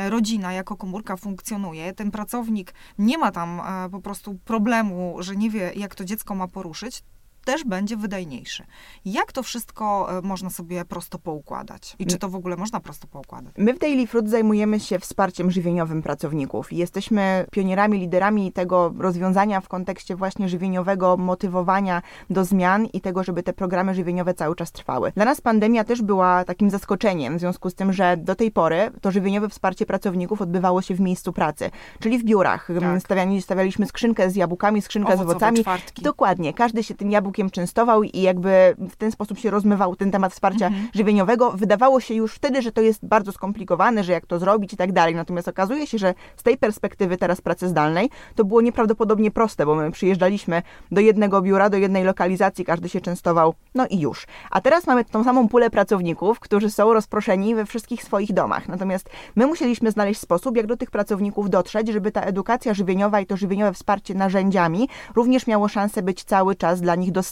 rodzina 0.09 0.53
jako 0.53 0.77
komórka 0.77 1.17
funkcjonuje, 1.17 1.93
ten 1.93 2.11
pracownik 2.11 2.73
nie 2.97 3.17
ma 3.17 3.31
tam 3.31 3.59
e, 3.59 3.89
po 3.89 4.01
prostu 4.01 4.35
problemu, 4.45 5.15
że 5.19 5.35
nie 5.35 5.49
wie, 5.49 5.71
jak 5.75 5.95
to 5.95 6.05
dziecko 6.05 6.35
ma 6.35 6.47
poruszyć, 6.47 7.03
też 7.45 7.63
będzie 7.63 7.97
wydajniejszy. 7.97 8.65
Jak 9.05 9.31
to 9.31 9.43
wszystko 9.43 10.17
e, 10.17 10.21
można 10.21 10.49
sobie 10.49 10.85
prosto 10.85 11.19
poukładać? 11.19 11.95
I 11.99 12.05
czy 12.05 12.17
to 12.17 12.29
w 12.29 12.35
ogóle 12.35 12.55
można 12.57 12.79
prosto 12.79 13.07
poukładać? 13.07 13.53
My 13.57 13.73
w 13.73 13.79
Daily 13.79 14.07
Fruit 14.07 14.29
zajmujemy 14.29 14.79
się 14.79 14.99
wsparciem 14.99 15.51
żywieniowym 15.51 16.01
pracowników. 16.01 16.73
Jesteśmy 16.73 17.45
pionierami, 17.51 17.99
liderami 17.99 18.51
tego 18.51 18.93
rozwiązania 18.99 19.61
w 19.61 19.67
kontekście 19.67 20.15
właśnie 20.15 20.49
żywieniowego 20.49 21.17
motywowania 21.17 22.01
do 22.29 22.45
zmian 22.45 22.85
i 22.85 23.01
tego, 23.01 23.23
żeby 23.23 23.43
te 23.43 23.53
programy 23.53 23.95
żywieniowe 23.95 24.33
cały 24.33 24.55
czas 24.55 24.71
trwały. 24.71 25.11
Dla 25.15 25.25
nas 25.25 25.41
pandemia 25.41 25.83
też 25.83 26.01
była 26.01 26.45
takim 26.45 26.69
zaskoczeniem, 26.69 27.37
w 27.37 27.39
związku 27.39 27.69
z 27.69 27.75
tym, 27.75 27.93
że 27.93 28.17
do 28.17 28.35
tej 28.35 28.51
pory 28.51 28.91
to 29.01 29.11
żywieniowe 29.11 29.49
wsparcie 29.49 29.85
pracowników 29.85 30.41
odbywało 30.41 30.81
się 30.81 30.95
w 30.95 30.99
miejscu 30.99 31.33
pracy, 31.33 31.71
czyli 31.99 32.17
w 32.17 32.23
biurach. 32.23 32.67
Tak. 32.79 33.01
Stawiali, 33.01 33.41
stawialiśmy 33.41 33.85
skrzynkę 33.85 34.29
z 34.29 34.35
jabłkami, 34.35 34.81
skrzynkę 34.81 35.13
Owocowe, 35.13 35.29
z 35.29 35.31
owocami. 35.31 35.59
Czwartki. 35.61 36.01
Dokładnie. 36.01 36.53
Każdy 36.53 36.83
się 36.83 36.95
tym 36.95 37.11
jabłkiem 37.11 37.34
jabłkiem 37.35 37.49
częstował 37.49 38.03
i 38.03 38.21
jakby 38.21 38.75
w 38.89 38.95
ten 38.95 39.11
sposób 39.11 39.39
się 39.39 39.49
rozmywał 39.49 39.95
ten 39.95 40.11
temat 40.11 40.33
wsparcia 40.33 40.67
mhm. 40.67 40.87
żywieniowego. 40.93 41.51
Wydawało 41.51 41.99
się 41.99 42.13
już 42.13 42.35
wtedy, 42.35 42.61
że 42.61 42.71
to 42.71 42.81
jest 42.81 43.05
bardzo 43.05 43.31
skomplikowane, 43.31 44.03
że 44.03 44.11
jak 44.11 44.25
to 44.25 44.39
zrobić 44.39 44.73
i 44.73 44.77
tak 44.77 44.91
dalej. 44.91 45.15
Natomiast 45.15 45.47
okazuje 45.47 45.87
się, 45.87 45.97
że 45.97 46.13
z 46.37 46.43
tej 46.43 46.57
perspektywy 46.57 47.17
teraz 47.17 47.41
pracy 47.41 47.67
zdalnej 47.67 48.09
to 48.35 48.45
było 48.45 48.61
nieprawdopodobnie 48.61 49.31
proste, 49.31 49.65
bo 49.65 49.75
my 49.75 49.91
przyjeżdżaliśmy 49.91 50.61
do 50.91 51.01
jednego 51.01 51.41
biura, 51.41 51.69
do 51.69 51.77
jednej 51.77 52.03
lokalizacji, 52.03 52.65
każdy 52.65 52.89
się 52.89 53.01
częstował, 53.01 53.53
no 53.75 53.87
i 53.89 53.99
już. 53.99 54.27
A 54.51 54.61
teraz 54.61 54.87
mamy 54.87 55.05
tą 55.05 55.23
samą 55.23 55.47
pulę 55.47 55.69
pracowników, 55.69 56.39
którzy 56.39 56.69
są 56.69 56.93
rozproszeni 56.93 57.55
we 57.55 57.65
wszystkich 57.65 58.03
swoich 58.03 58.33
domach. 58.33 58.67
Natomiast 58.67 59.09
my 59.35 59.47
musieliśmy 59.47 59.91
znaleźć 59.91 60.19
sposób, 60.21 60.57
jak 60.57 60.67
do 60.67 60.77
tych 60.77 60.91
pracowników 60.91 61.49
dotrzeć, 61.49 61.87
żeby 61.87 62.11
ta 62.11 62.21
edukacja 62.21 62.73
żywieniowa 62.73 63.19
i 63.19 63.25
to 63.25 63.37
żywieniowe 63.37 63.73
wsparcie 63.73 64.13
narzędziami 64.13 64.89
również 65.15 65.47
miało 65.47 65.67
szansę 65.67 66.01
być 66.01 66.23
cały 66.23 66.55
czas 66.55 66.81
dla 66.81 66.95
nich 66.95 67.11
dostępne 67.11 67.24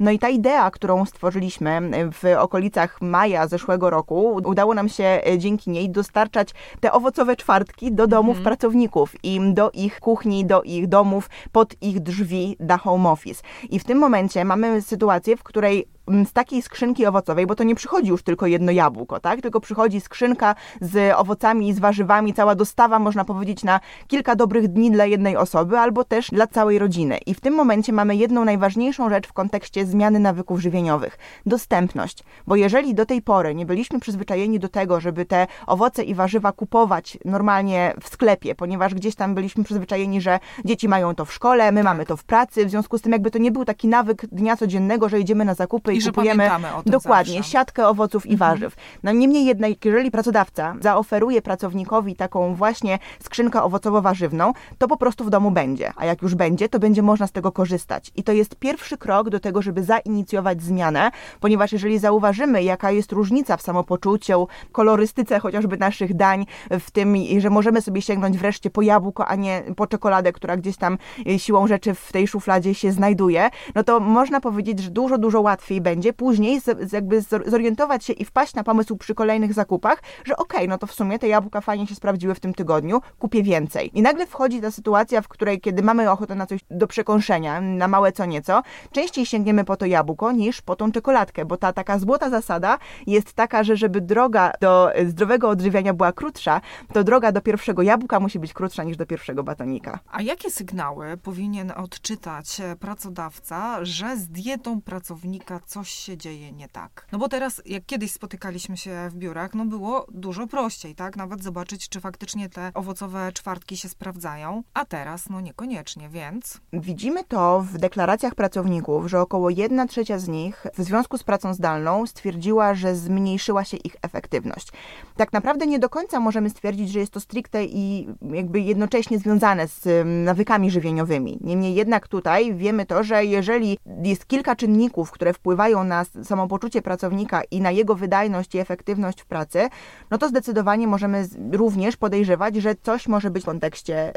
No 0.00 0.10
i 0.10 0.18
ta 0.18 0.28
idea, 0.28 0.70
którą 0.70 1.04
stworzyliśmy 1.04 1.80
w 2.12 2.38
okolicach 2.38 3.00
maja 3.00 3.46
zeszłego 3.46 3.90
roku, 3.90 4.34
udało 4.44 4.74
nam 4.74 4.88
się 4.88 5.04
e, 5.04 5.38
dzięki 5.38 5.70
niej 5.70 5.90
dostarczać 5.90 6.48
te 6.80 6.92
owocowe 6.92 7.36
czwartki 7.36 7.92
do 7.92 8.06
domów 8.06 8.36
mhm. 8.36 8.44
pracowników 8.44 9.24
i 9.24 9.40
do 9.54 9.70
ich 9.70 10.00
kuchni, 10.00 10.46
do 10.46 10.62
ich 10.62 10.88
domów, 10.88 11.30
pod 11.52 11.82
ich 11.82 12.00
drzwi, 12.00 12.56
da 12.60 12.78
home 12.78 13.10
office. 13.10 13.42
I 13.70 13.78
w 13.78 13.84
tym 13.84 13.98
momencie 13.98 14.44
mamy 14.44 14.82
sytuację, 14.82 15.36
w 15.36 15.42
której 15.42 15.86
z 16.08 16.32
takiej 16.32 16.62
skrzynki 16.62 17.06
owocowej, 17.06 17.46
bo 17.46 17.54
to 17.54 17.64
nie 17.64 17.74
przychodzi 17.74 18.08
już 18.08 18.22
tylko 18.22 18.46
jedno 18.46 18.72
jabłko, 18.72 19.20
tak? 19.20 19.40
Tylko 19.40 19.60
przychodzi 19.60 20.00
skrzynka 20.00 20.54
z 20.80 21.14
owocami 21.16 21.68
i 21.68 21.72
z 21.72 21.78
warzywami, 21.78 22.34
cała 22.34 22.54
dostawa, 22.54 22.98
można 22.98 23.24
powiedzieć, 23.24 23.64
na 23.64 23.80
kilka 24.06 24.36
dobrych 24.36 24.68
dni 24.68 24.90
dla 24.90 25.06
jednej 25.06 25.36
osoby, 25.36 25.78
albo 25.78 26.04
też 26.04 26.28
dla 26.30 26.46
całej 26.46 26.78
rodziny. 26.78 27.18
I 27.26 27.34
w 27.34 27.40
tym 27.40 27.54
momencie 27.54 27.92
mamy 27.92 28.16
jedną 28.16 28.44
najważniejszą 28.44 29.10
rzecz 29.10 29.28
w 29.28 29.32
kontekście 29.32 29.86
zmiany 29.86 30.18
nawyków 30.18 30.60
żywieniowych 30.60 31.18
dostępność. 31.46 32.24
Bo 32.46 32.56
jeżeli 32.56 32.94
do 32.94 33.06
tej 33.06 33.22
pory 33.22 33.54
nie 33.54 33.66
byliśmy 33.66 34.00
przyzwyczajeni 34.00 34.58
do 34.58 34.68
tego, 34.68 35.00
żeby 35.00 35.24
te 35.24 35.46
owoce 35.66 36.02
i 36.02 36.14
warzywa 36.14 36.52
kupować 36.52 37.18
normalnie 37.24 37.94
w 38.00 38.08
sklepie, 38.08 38.54
ponieważ 38.54 38.94
gdzieś 38.94 39.14
tam 39.14 39.34
byliśmy 39.34 39.64
przyzwyczajeni, 39.64 40.20
że 40.20 40.38
dzieci 40.64 40.88
mają 40.88 41.14
to 41.14 41.24
w 41.24 41.32
szkole, 41.32 41.72
my 41.72 41.82
mamy 41.82 42.06
to 42.06 42.16
w 42.16 42.24
pracy, 42.24 42.66
w 42.66 42.70
związku 42.70 42.98
z 42.98 43.02
tym 43.02 43.12
jakby 43.12 43.30
to 43.30 43.38
nie 43.38 43.52
był 43.52 43.64
taki 43.64 43.88
nawyk 43.88 44.26
dnia 44.26 44.56
codziennego, 44.56 45.08
że 45.08 45.20
idziemy 45.20 45.44
na 45.44 45.54
zakupy 45.54 45.91
i, 45.94 45.98
I 45.98 46.02
kupujemy 46.02 46.50
dokładnie 46.86 47.34
zawsze. 47.36 47.50
siatkę 47.50 47.88
owoców 47.88 48.26
i 48.26 48.32
Mhm. 48.32 48.50
warzyw. 48.50 48.76
No 49.02 49.12
niemniej 49.12 49.44
jednak, 49.44 49.84
jeżeli 49.84 50.10
pracodawca 50.10 50.74
zaoferuje 50.80 51.42
pracownikowi 51.42 52.16
taką 52.16 52.54
właśnie 52.54 52.98
skrzynkę 53.22 53.58
owocowo-warzywną, 53.62 54.52
to 54.78 54.88
po 54.88 54.96
prostu 54.96 55.24
w 55.24 55.30
domu 55.30 55.50
będzie. 55.50 55.92
A 55.96 56.04
jak 56.06 56.22
już 56.22 56.34
będzie, 56.34 56.68
to 56.68 56.78
będzie 56.78 57.02
można 57.02 57.26
z 57.26 57.32
tego 57.32 57.52
korzystać. 57.52 58.10
I 58.16 58.22
to 58.22 58.32
jest 58.32 58.56
pierwszy 58.56 58.98
krok 58.98 59.30
do 59.30 59.40
tego, 59.40 59.62
żeby 59.62 59.82
zainicjować 59.84 60.62
zmianę, 60.62 61.10
ponieważ 61.40 61.72
jeżeli 61.72 61.98
zauważymy, 61.98 62.62
jaka 62.62 62.90
jest 62.90 63.12
różnica 63.12 63.56
w 63.56 63.62
samopoczuciu, 63.62 64.48
kolorystyce 64.72 65.38
chociażby 65.40 65.76
naszych 65.76 66.14
dań, 66.14 66.46
w 66.70 66.90
tym, 66.90 67.14
że 67.38 67.50
możemy 67.50 67.82
sobie 67.82 68.02
sięgnąć 68.02 68.38
wreszcie 68.38 68.70
po 68.70 68.82
jabłko, 68.82 69.26
a 69.26 69.34
nie 69.34 69.62
po 69.76 69.86
czekoladę, 69.86 70.32
która 70.32 70.56
gdzieś 70.56 70.76
tam 70.76 70.98
y, 71.26 71.38
siłą 71.38 71.66
rzeczy 71.66 71.94
w 71.94 72.12
tej 72.12 72.28
szufladzie 72.28 72.74
się 72.74 72.92
znajduje, 72.92 73.48
no 73.74 73.84
to 73.84 74.00
można 74.00 74.40
powiedzieć, 74.40 74.78
że 74.80 74.90
dużo, 74.90 75.18
dużo 75.18 75.40
łatwiej 75.40 75.80
będzie 75.82 76.12
później 76.12 76.60
z, 76.60 76.92
jakby 76.92 77.20
zor- 77.20 77.50
zorientować 77.50 78.04
się 78.04 78.12
i 78.12 78.24
wpaść 78.24 78.54
na 78.54 78.64
pomysł 78.64 78.96
przy 78.96 79.14
kolejnych 79.14 79.52
zakupach, 79.52 80.02
że 80.24 80.36
okej, 80.36 80.68
no 80.68 80.78
to 80.78 80.86
w 80.86 80.92
sumie 80.92 81.18
te 81.18 81.28
jabłka 81.28 81.60
fajnie 81.60 81.86
się 81.86 81.94
sprawdziły 81.94 82.34
w 82.34 82.40
tym 82.40 82.54
tygodniu, 82.54 83.00
kupię 83.18 83.42
więcej. 83.42 83.98
I 83.98 84.02
nagle 84.02 84.26
wchodzi 84.26 84.60
ta 84.60 84.70
sytuacja, 84.70 85.22
w 85.22 85.28
której 85.28 85.60
kiedy 85.60 85.82
mamy 85.82 86.10
ochotę 86.10 86.34
na 86.34 86.46
coś 86.46 86.60
do 86.70 86.86
przekąszenia, 86.86 87.60
na 87.60 87.88
małe 87.88 88.12
co 88.12 88.24
nieco, 88.24 88.62
częściej 88.92 89.26
sięgniemy 89.26 89.64
po 89.64 89.76
to 89.76 89.86
jabłko 89.86 90.32
niż 90.32 90.62
po 90.62 90.76
tą 90.76 90.92
czekoladkę, 90.92 91.44
bo 91.44 91.56
ta 91.56 91.72
taka 91.72 91.98
złota 91.98 92.30
zasada 92.30 92.78
jest 93.06 93.32
taka, 93.32 93.64
że 93.64 93.76
żeby 93.76 94.00
droga 94.00 94.52
do 94.60 94.90
zdrowego 95.06 95.48
odżywiania 95.48 95.94
była 95.94 96.12
krótsza, 96.12 96.60
to 96.92 97.04
droga 97.04 97.32
do 97.32 97.40
pierwszego 97.40 97.82
jabłka 97.82 98.20
musi 98.20 98.38
być 98.38 98.52
krótsza 98.52 98.84
niż 98.84 98.96
do 98.96 99.06
pierwszego 99.06 99.42
batonika. 99.42 99.98
A 100.10 100.22
jakie 100.22 100.50
sygnały 100.50 101.16
powinien 101.16 101.72
odczytać 101.76 102.60
e, 102.60 102.76
pracodawca, 102.76 103.84
że 103.84 104.16
z 104.16 104.28
dietą 104.28 104.80
pracownika 104.80 105.60
coś 105.72 105.90
się 105.90 106.16
dzieje 106.16 106.52
nie 106.52 106.68
tak? 106.68 107.06
No 107.12 107.18
bo 107.18 107.28
teraz, 107.28 107.62
jak 107.66 107.86
kiedyś 107.86 108.12
spotykaliśmy 108.12 108.76
się 108.76 109.08
w 109.10 109.14
biurach, 109.14 109.54
no 109.54 109.64
było 109.64 110.06
dużo 110.10 110.46
prościej, 110.46 110.94
tak? 110.94 111.16
Nawet 111.16 111.42
zobaczyć, 111.42 111.88
czy 111.88 112.00
faktycznie 112.00 112.48
te 112.48 112.70
owocowe 112.74 113.32
czwartki 113.32 113.76
się 113.76 113.88
sprawdzają, 113.88 114.62
a 114.74 114.84
teraz 114.84 115.30
no 115.30 115.40
niekoniecznie, 115.40 116.08
więc 116.08 116.60
Widzimy 116.72 117.24
to 117.24 117.60
w 117.60 117.78
deklaracjach 117.78 118.34
pracowników, 118.34 119.06
że 119.06 119.20
około 119.20 119.50
1 119.50 119.88
trzecia 119.88 120.18
z 120.18 120.28
nich 120.28 120.66
w 120.74 120.82
związku 120.82 121.18
z 121.18 121.22
pracą 121.22 121.54
zdalną 121.54 122.06
stwierdziła, 122.06 122.74
że 122.74 122.96
zmniejszyła 122.96 123.64
się 123.64 123.76
ich 123.76 123.96
efektywność. 124.02 124.68
Tak 125.16 125.32
naprawdę 125.32 125.66
nie 125.66 125.78
do 125.78 125.88
końca 125.88 126.20
możemy 126.20 126.50
stwierdzić, 126.50 126.90
że 126.90 126.98
jest 126.98 127.12
to 127.12 127.20
stricte 127.20 127.64
i 127.64 128.08
jakby 128.32 128.60
jednocześnie 128.60 129.18
związane 129.18 129.68
z 129.68 130.06
nawykami 130.24 130.70
żywieniowymi. 130.70 131.38
Niemniej 131.40 131.74
jednak 131.74 132.08
tutaj 132.08 132.54
wiemy 132.54 132.86
to, 132.86 133.04
że 133.04 133.24
jeżeli 133.24 133.78
jest 134.02 134.26
kilka 134.26 134.56
czynników, 134.56 135.10
które 135.10 135.32
wpływają 135.32 135.61
na 135.70 136.00
s- 136.00 136.28
samopoczucie 136.28 136.82
pracownika 136.82 137.42
i 137.50 137.60
na 137.60 137.70
jego 137.70 137.94
wydajność 137.94 138.54
i 138.54 138.58
efektywność 138.58 139.20
w 139.22 139.26
pracy, 139.26 139.68
no 140.10 140.18
to 140.18 140.28
zdecydowanie 140.28 140.86
możemy 140.86 141.28
również 141.52 141.96
podejrzewać, 141.96 142.56
że 142.56 142.74
coś 142.82 143.08
może 143.08 143.30
być 143.30 143.42
w 143.42 143.46
kontekście 143.46 144.12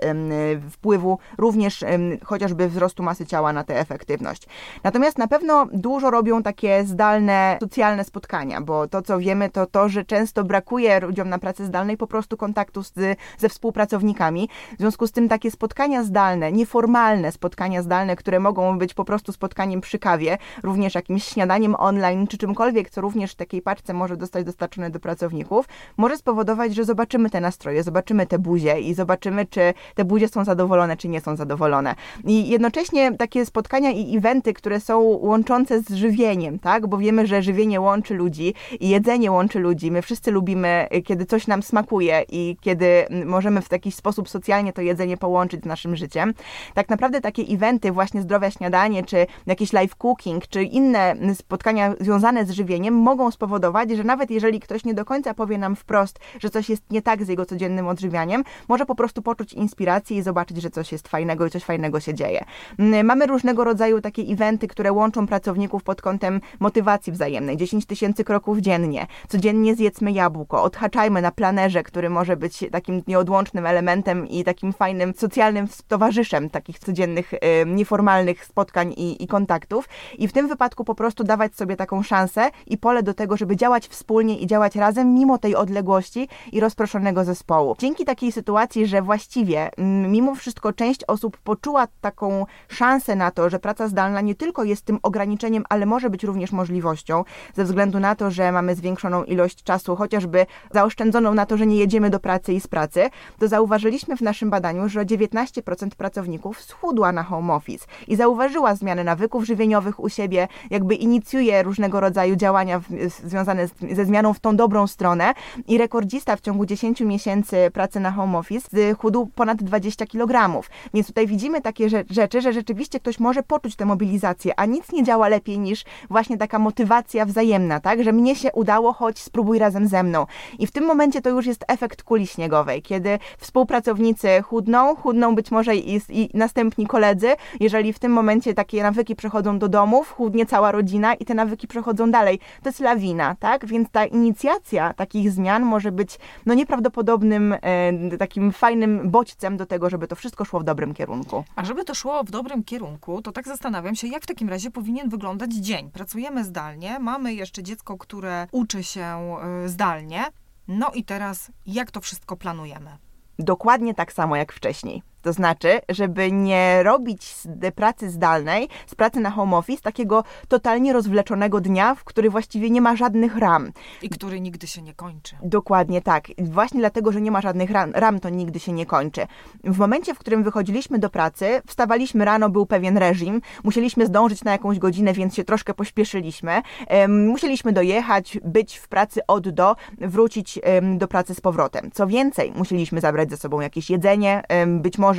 wpływu 0.72 1.20
również 1.38 1.84
chociażby 2.24 2.70
wzrostu 2.70 3.04
masy 3.04 3.26
ciała 3.26 3.54
na 3.54 3.64
tę 3.64 3.80
efektywność. 3.80 4.48
Natomiast 4.84 5.18
na 5.18 5.28
pewno 5.28 5.68
dużo 5.74 6.12
robią 6.12 6.44
takie 6.44 6.84
zdalne, 6.86 7.58
socjalne 7.62 8.04
spotkania, 8.04 8.62
bo 8.62 8.88
to, 8.88 9.02
co 9.02 9.20
wiemy, 9.20 9.50
to 9.50 9.66
to, 9.66 9.90
że 9.90 10.06
często 10.06 10.44
brakuje 10.44 11.00
ludziom 11.00 11.30
na 11.30 11.40
pracy 11.40 11.66
zdalnej 11.66 11.98
po 11.98 12.08
prostu 12.08 12.38
kontaktu 12.38 12.84
z, 12.84 12.94
ze 13.38 13.50
współpracownikami. 13.50 14.50
W 14.76 14.78
związku 14.78 15.08
z 15.08 15.12
tym 15.12 15.30
takie 15.30 15.52
spotkania 15.52 16.04
zdalne, 16.04 16.52
nieformalne 16.52 17.32
spotkania 17.32 17.82
zdalne, 17.82 18.16
które 18.16 18.40
mogą 18.40 18.78
być 18.78 18.94
po 18.94 19.06
prostu 19.06 19.32
spotkaniem 19.32 19.82
przy 19.82 20.00
kawie, 20.00 20.38
również 20.64 20.96
jakimś 20.96 21.24
śniadaniem 21.36 21.76
online, 21.78 22.28
czy 22.28 22.38
czymkolwiek, 22.38 22.90
co 22.90 23.02
również 23.02 23.32
w 23.32 23.36
takiej 23.36 23.62
paczce 23.62 23.94
może 23.94 24.16
zostać 24.16 24.46
dostarczone 24.46 24.90
do 24.90 25.00
pracowników, 25.00 25.66
może 25.98 26.18
spowodować, 26.18 26.76
że 26.76 26.86
zobaczymy 26.86 27.30
te 27.30 27.42
nastroje, 27.42 27.84
zobaczymy 27.84 28.28
te 28.28 28.40
buzie 28.40 28.80
i 28.80 28.94
zobaczymy, 28.94 29.46
czy 29.46 29.74
te 29.96 30.06
buzie 30.06 30.28
są 30.28 30.46
zadowolone, 30.46 30.98
czy 30.98 31.08
nie 31.08 31.22
są 31.22 31.36
zadowolone. 31.36 31.96
I 32.24 32.50
jednocześnie 32.50 33.18
takie 33.18 33.46
spotkania 33.46 33.92
i 33.92 34.18
eventy, 34.18 34.54
które 34.54 34.80
są 34.80 35.00
łączące 35.02 35.82
z 35.82 35.94
żywieniem, 35.94 36.60
tak? 36.60 36.88
Bo 36.88 36.98
wiemy, 36.98 37.28
że 37.28 37.42
żywienie 37.42 37.82
łączy 37.82 38.14
ludzi 38.14 38.54
i 38.80 38.90
jedzenie 38.90 39.32
łączy 39.32 39.60
ludzi. 39.60 39.92
My 39.92 40.02
wszyscy 40.02 40.32
lubimy, 40.32 40.88
y, 40.96 41.02
kiedy 41.02 41.26
coś 41.26 41.48
nam 41.48 41.64
smakuje 41.64 42.24
i 42.30 42.58
kiedy 42.62 43.08
mm, 43.08 43.28
możemy 43.28 43.62
w 43.62 43.72
jakiś 43.72 43.96
sposób 43.96 44.30
socjalnie 44.30 44.74
to 44.74 44.82
jedzenie 44.82 45.18
połączyć 45.18 45.62
z 45.62 45.66
naszym 45.66 45.96
życiem. 45.96 46.34
Tak 46.74 46.90
naprawdę 46.90 47.22
takie 47.22 47.44
eventy, 47.44 47.92
właśnie 47.92 48.22
zdrowe 48.22 48.52
śniadanie, 48.52 49.04
czy 49.04 49.28
jakiś 49.46 49.74
live 49.74 49.96
cooking, 49.96 50.48
czy 50.48 50.64
inne 50.64 51.16
spotkania 51.36 51.94
związane 52.00 52.46
z 52.46 52.52
żywieniem 52.52 52.94
mogą 52.94 53.32
spowodować, 53.32 53.92
że 53.92 54.04
nawet 54.04 54.32
jeżeli 54.32 54.60
ktoś 54.60 54.86
nie 54.86 54.94
do 54.94 55.06
końca 55.06 55.34
powie 55.34 55.58
nam 55.58 55.76
wprost, 55.76 56.20
że 56.40 56.50
coś 56.50 56.70
jest 56.70 56.92
nie 56.92 57.02
tak 57.02 57.24
z 57.26 57.28
jego 57.28 57.46
codziennym 57.46 57.88
odżywianiem, 57.88 58.44
może 58.68 58.86
po 58.86 58.96
prostu 58.96 59.22
poczuć 59.22 59.54
inspirację 59.54 60.18
i 60.18 60.22
zobaczyć, 60.22 60.62
że 60.62 60.70
coś 60.70 60.92
jest 60.92 61.08
fajnego 61.08 61.46
i 61.46 61.50
coś 61.50 61.64
fajnego 61.64 62.00
się 62.00 62.14
dzieje. 62.14 62.46
Mm, 62.80 63.06
Mamy 63.06 63.26
różnego 63.26 63.64
rodzaju 63.64 64.02
takie 64.02 64.22
eventy, 64.22 64.68
które 64.68 64.92
łączą 64.92 65.28
pracowników 65.28 65.84
pod 65.84 66.02
kątem 66.02 66.42
motywacji 66.60 67.14
wzajemnej. 67.14 67.58
10 67.58 67.86
tysięcy 67.86 68.24
kroków 68.24 68.58
dziennie. 68.58 69.08
Codziennie 69.28 69.76
zjedzmy 69.76 70.12
jabłko. 70.12 70.64
Odhaczajmy 70.64 71.22
na 71.22 71.32
planerze, 71.32 71.84
który 71.84 72.10
może 72.10 72.38
być 72.38 72.66
takim 72.72 73.02
nieodłącznym 73.08 73.66
elementem 73.66 74.28
i 74.28 74.44
takim 74.44 74.74
fajnym 74.74 75.14
socjalnym 75.14 75.68
towarzyszem 75.88 76.50
takich 76.50 76.80
codziennych, 76.80 77.34
nieformalnych 77.66 78.46
spotkań 78.46 78.94
i, 78.98 79.24
i 79.24 79.28
kontaktów. 79.28 79.90
I 80.18 80.28
w 80.28 80.34
tym 80.34 80.48
wypadku 80.48 80.84
po 80.84 80.96
prostu 80.96 81.15
dawać 81.24 81.56
sobie 81.56 81.76
taką 81.76 82.04
szansę 82.04 82.50
i 82.68 82.78
pole 82.78 83.04
do 83.04 83.14
tego, 83.14 83.38
żeby 83.38 83.56
działać 83.56 83.88
wspólnie 83.88 84.40
i 84.40 84.48
działać 84.48 84.76
razem, 84.76 85.14
mimo 85.14 85.38
tej 85.38 85.56
odległości 85.56 86.30
i 86.52 86.60
rozproszonego 86.60 87.24
zespołu. 87.24 87.76
Dzięki 87.80 88.06
takiej 88.06 88.32
sytuacji, 88.32 88.88
że 88.88 89.02
właściwie 89.02 89.70
mm, 89.78 90.12
mimo 90.12 90.36
wszystko 90.36 90.74
część 90.74 91.04
osób 91.08 91.38
poczuła 91.38 91.88
taką 92.02 92.46
szansę 92.68 93.16
na 93.16 93.32
to, 93.32 93.50
że 93.50 93.60
praca 93.60 93.88
zdalna 93.88 94.22
nie 94.22 94.36
tylko 94.36 94.64
jest 94.64 94.86
tym 94.86 95.00
ograniczeniem, 95.04 95.64
ale 95.70 95.86
może 95.86 96.10
być 96.10 96.24
również 96.24 96.52
możliwością, 96.52 97.24
ze 97.54 97.64
względu 97.64 98.00
na 98.00 98.16
to, 98.16 98.32
że 98.32 98.52
mamy 98.52 98.76
zwiększoną 98.76 99.24
ilość 99.24 99.64
czasu, 99.64 99.96
chociażby 99.96 100.46
zaoszczędzoną 100.72 101.34
na 101.34 101.46
to, 101.46 101.58
że 101.58 101.68
nie 101.68 101.78
jedziemy 101.78 102.10
do 102.10 102.20
pracy 102.20 102.54
i 102.54 102.62
z 102.62 102.68
pracy, 102.68 103.10
to 103.40 103.48
zauważyliśmy 103.48 104.18
w 104.18 104.22
naszym 104.22 104.50
badaniu, 104.50 104.90
że 104.90 105.06
19% 105.06 105.90
pracowników 105.90 106.62
schudła 106.62 107.12
na 107.12 107.24
home 107.24 107.54
office 107.54 107.86
i 108.08 108.16
zauważyła 108.16 108.76
zmiany 108.76 109.04
nawyków 109.04 109.46
żywieniowych 109.46 110.00
u 110.00 110.10
siebie, 110.10 110.48
jakby 110.70 110.95
inicjuje 110.96 111.64
różnego 111.64 112.00
rodzaju 112.00 112.36
działania 112.36 112.80
w, 112.80 112.86
związane 113.24 113.68
z, 113.68 113.72
ze 113.92 114.06
zmianą 114.06 114.34
w 114.34 114.40
tą 114.40 114.56
dobrą 114.56 114.88
stronę 114.88 115.34
i 115.68 115.78
rekordzista 115.78 116.36
w 116.36 116.42
ciągu 116.42 116.66
10 116.66 117.02
miesięcy 117.02 117.72
pracy 117.74 118.00
na 118.00 118.12
home 118.12 118.38
office 118.38 118.94
chudł 118.94 119.30
ponad 119.36 119.64
20 119.64 120.06
kg. 120.06 120.62
Więc 120.94 121.08
tutaj 121.08 121.28
widzimy 121.28 121.62
takie 121.62 121.88
rze- 121.88 122.06
rzeczy, 122.10 122.42
że 122.42 122.54
rzeczywiście 122.54 123.00
ktoś 123.00 123.20
może 123.20 123.44
poczuć 123.44 123.76
tę 123.76 123.86
mobilizację, 123.86 124.60
a 124.60 124.66
nic 124.66 124.92
nie 124.92 125.04
działa 125.04 125.28
lepiej 125.28 125.60
niż 125.60 125.84
właśnie 126.10 126.38
taka 126.38 126.60
motywacja 126.60 127.26
wzajemna, 127.26 127.80
tak, 127.80 128.04
że 128.04 128.12
mnie 128.12 128.36
się 128.36 128.52
udało, 128.52 128.94
chodź 128.94 129.20
spróbuj 129.20 129.60
razem 129.60 129.88
ze 129.88 130.04
mną. 130.04 130.26
I 130.60 130.68
w 130.68 130.72
tym 130.72 130.86
momencie 130.86 131.22
to 131.22 131.30
już 131.30 131.46
jest 131.46 131.66
efekt 131.68 132.04
kuli 132.04 132.28
śniegowej, 132.28 132.82
kiedy 132.82 133.20
współpracownicy 133.38 134.28
chudną, 134.42 134.96
chudną 134.96 135.36
być 135.36 135.52
może 135.52 135.76
i, 135.76 136.02
i 136.10 136.30
następni 136.34 136.88
koledzy, 136.88 137.28
jeżeli 137.60 137.94
w 137.94 138.00
tym 138.00 138.12
momencie 138.12 138.54
takie 138.54 138.84
nawyki 138.84 139.16
przechodzą 139.16 139.60
do 139.60 139.68
domów, 139.68 140.12
chudnie 140.12 140.46
cała 140.46 140.72
rodzina 140.72 140.85
i 141.20 141.26
te 141.26 141.34
nawyki 141.34 141.68
przechodzą 141.68 142.12
dalej. 142.12 142.40
To 142.64 142.70
jest 142.70 142.80
lawina, 142.80 143.36
tak? 143.36 143.66
Więc 143.66 143.90
ta 143.90 144.06
inicjacja 144.06 144.94
takich 144.94 145.32
zmian 145.32 145.64
może 145.64 145.92
być 145.92 146.20
no 146.46 146.54
nieprawdopodobnym 146.54 147.56
e, 147.62 148.18
takim 148.18 148.52
fajnym 148.52 149.12
bodźcem 149.12 149.58
do 149.58 149.66
tego, 149.66 149.90
żeby 149.90 150.08
to 150.08 150.16
wszystko 150.16 150.46
szło 150.46 150.60
w 150.60 150.64
dobrym 150.64 150.94
kierunku. 150.94 151.44
A 151.56 151.66
żeby 151.66 151.84
to 151.84 151.94
szło 151.96 152.24
w 152.24 152.32
dobrym 152.32 152.64
kierunku, 152.64 153.22
to 153.22 153.32
tak 153.32 153.48
zastanawiam 153.48 153.96
się, 153.96 154.08
jak 154.08 154.24
w 154.24 154.28
takim 154.28 154.50
razie 154.50 154.72
powinien 154.72 155.10
wyglądać 155.10 155.54
dzień. 155.54 155.92
Pracujemy 155.92 156.44
zdalnie, 156.44 157.00
mamy 157.00 157.34
jeszcze 157.34 157.64
dziecko, 157.64 157.98
które 157.98 158.48
uczy 158.52 158.84
się 158.84 159.38
y, 159.66 159.70
zdalnie. 159.70 160.24
No 160.68 160.92
i 160.92 161.04
teraz 161.04 161.52
jak 161.66 161.92
to 161.92 162.02
wszystko 162.02 162.38
planujemy? 162.38 162.98
Dokładnie 163.40 163.94
tak 163.94 164.14
samo 164.14 164.36
jak 164.36 164.54
wcześniej. 164.54 165.04
To 165.26 165.34
znaczy, 165.34 165.82
żeby 165.90 166.32
nie 166.32 166.84
robić 166.84 167.36
z 167.36 167.48
pracy 167.76 168.10
zdalnej, 168.10 168.70
z 168.88 168.96
pracy 168.96 169.20
na 169.20 169.32
home 169.32 169.58
office, 169.58 169.82
takiego 169.82 170.24
totalnie 170.48 170.94
rozwleczonego 170.94 171.62
dnia, 171.62 171.96
w 171.96 172.04
który 172.04 172.30
właściwie 172.30 172.70
nie 172.70 172.82
ma 172.82 172.96
żadnych 172.96 173.38
ram. 173.38 173.72
I 174.02 174.10
który 174.10 174.40
nigdy 174.40 174.68
się 174.68 174.82
nie 174.82 174.94
kończy. 174.94 175.36
Dokładnie 175.44 176.02
tak. 176.02 176.28
Właśnie 176.38 176.80
dlatego, 176.80 177.12
że 177.12 177.22
nie 177.22 177.32
ma 177.32 177.42
żadnych 177.42 177.72
ram, 177.72 177.92
ram, 177.94 178.20
to 178.20 178.30
nigdy 178.30 178.60
się 178.60 178.72
nie 178.72 178.86
kończy. 178.86 179.28
W 179.64 179.78
momencie, 179.78 180.14
w 180.14 180.20
którym 180.20 180.44
wychodziliśmy 180.44 181.00
do 181.00 181.10
pracy, 181.10 181.62
wstawaliśmy 181.68 182.26
rano, 182.26 182.50
był 182.50 182.66
pewien 182.66 182.98
reżim, 182.98 183.42
musieliśmy 183.64 184.06
zdążyć 184.06 184.44
na 184.44 184.52
jakąś 184.52 184.80
godzinę, 184.80 185.14
więc 185.14 185.36
się 185.36 185.44
troszkę 185.44 185.74
pośpieszyliśmy. 185.74 186.62
Musieliśmy 187.08 187.74
dojechać, 187.74 188.38
być 188.44 188.78
w 188.78 188.88
pracy 188.88 189.22
od 189.28 189.50
do, 189.50 189.76
wrócić 189.98 190.60
do 190.98 191.08
pracy 191.08 191.36
z 191.36 191.42
powrotem. 191.42 191.92
Co 191.94 192.08
więcej, 192.08 192.52
musieliśmy 192.56 193.02
zabrać 193.02 193.30
ze 193.30 193.38
sobą 193.38 193.60
jakieś 193.62 193.90
jedzenie, 193.90 194.44
być 194.68 194.98
może 194.98 195.15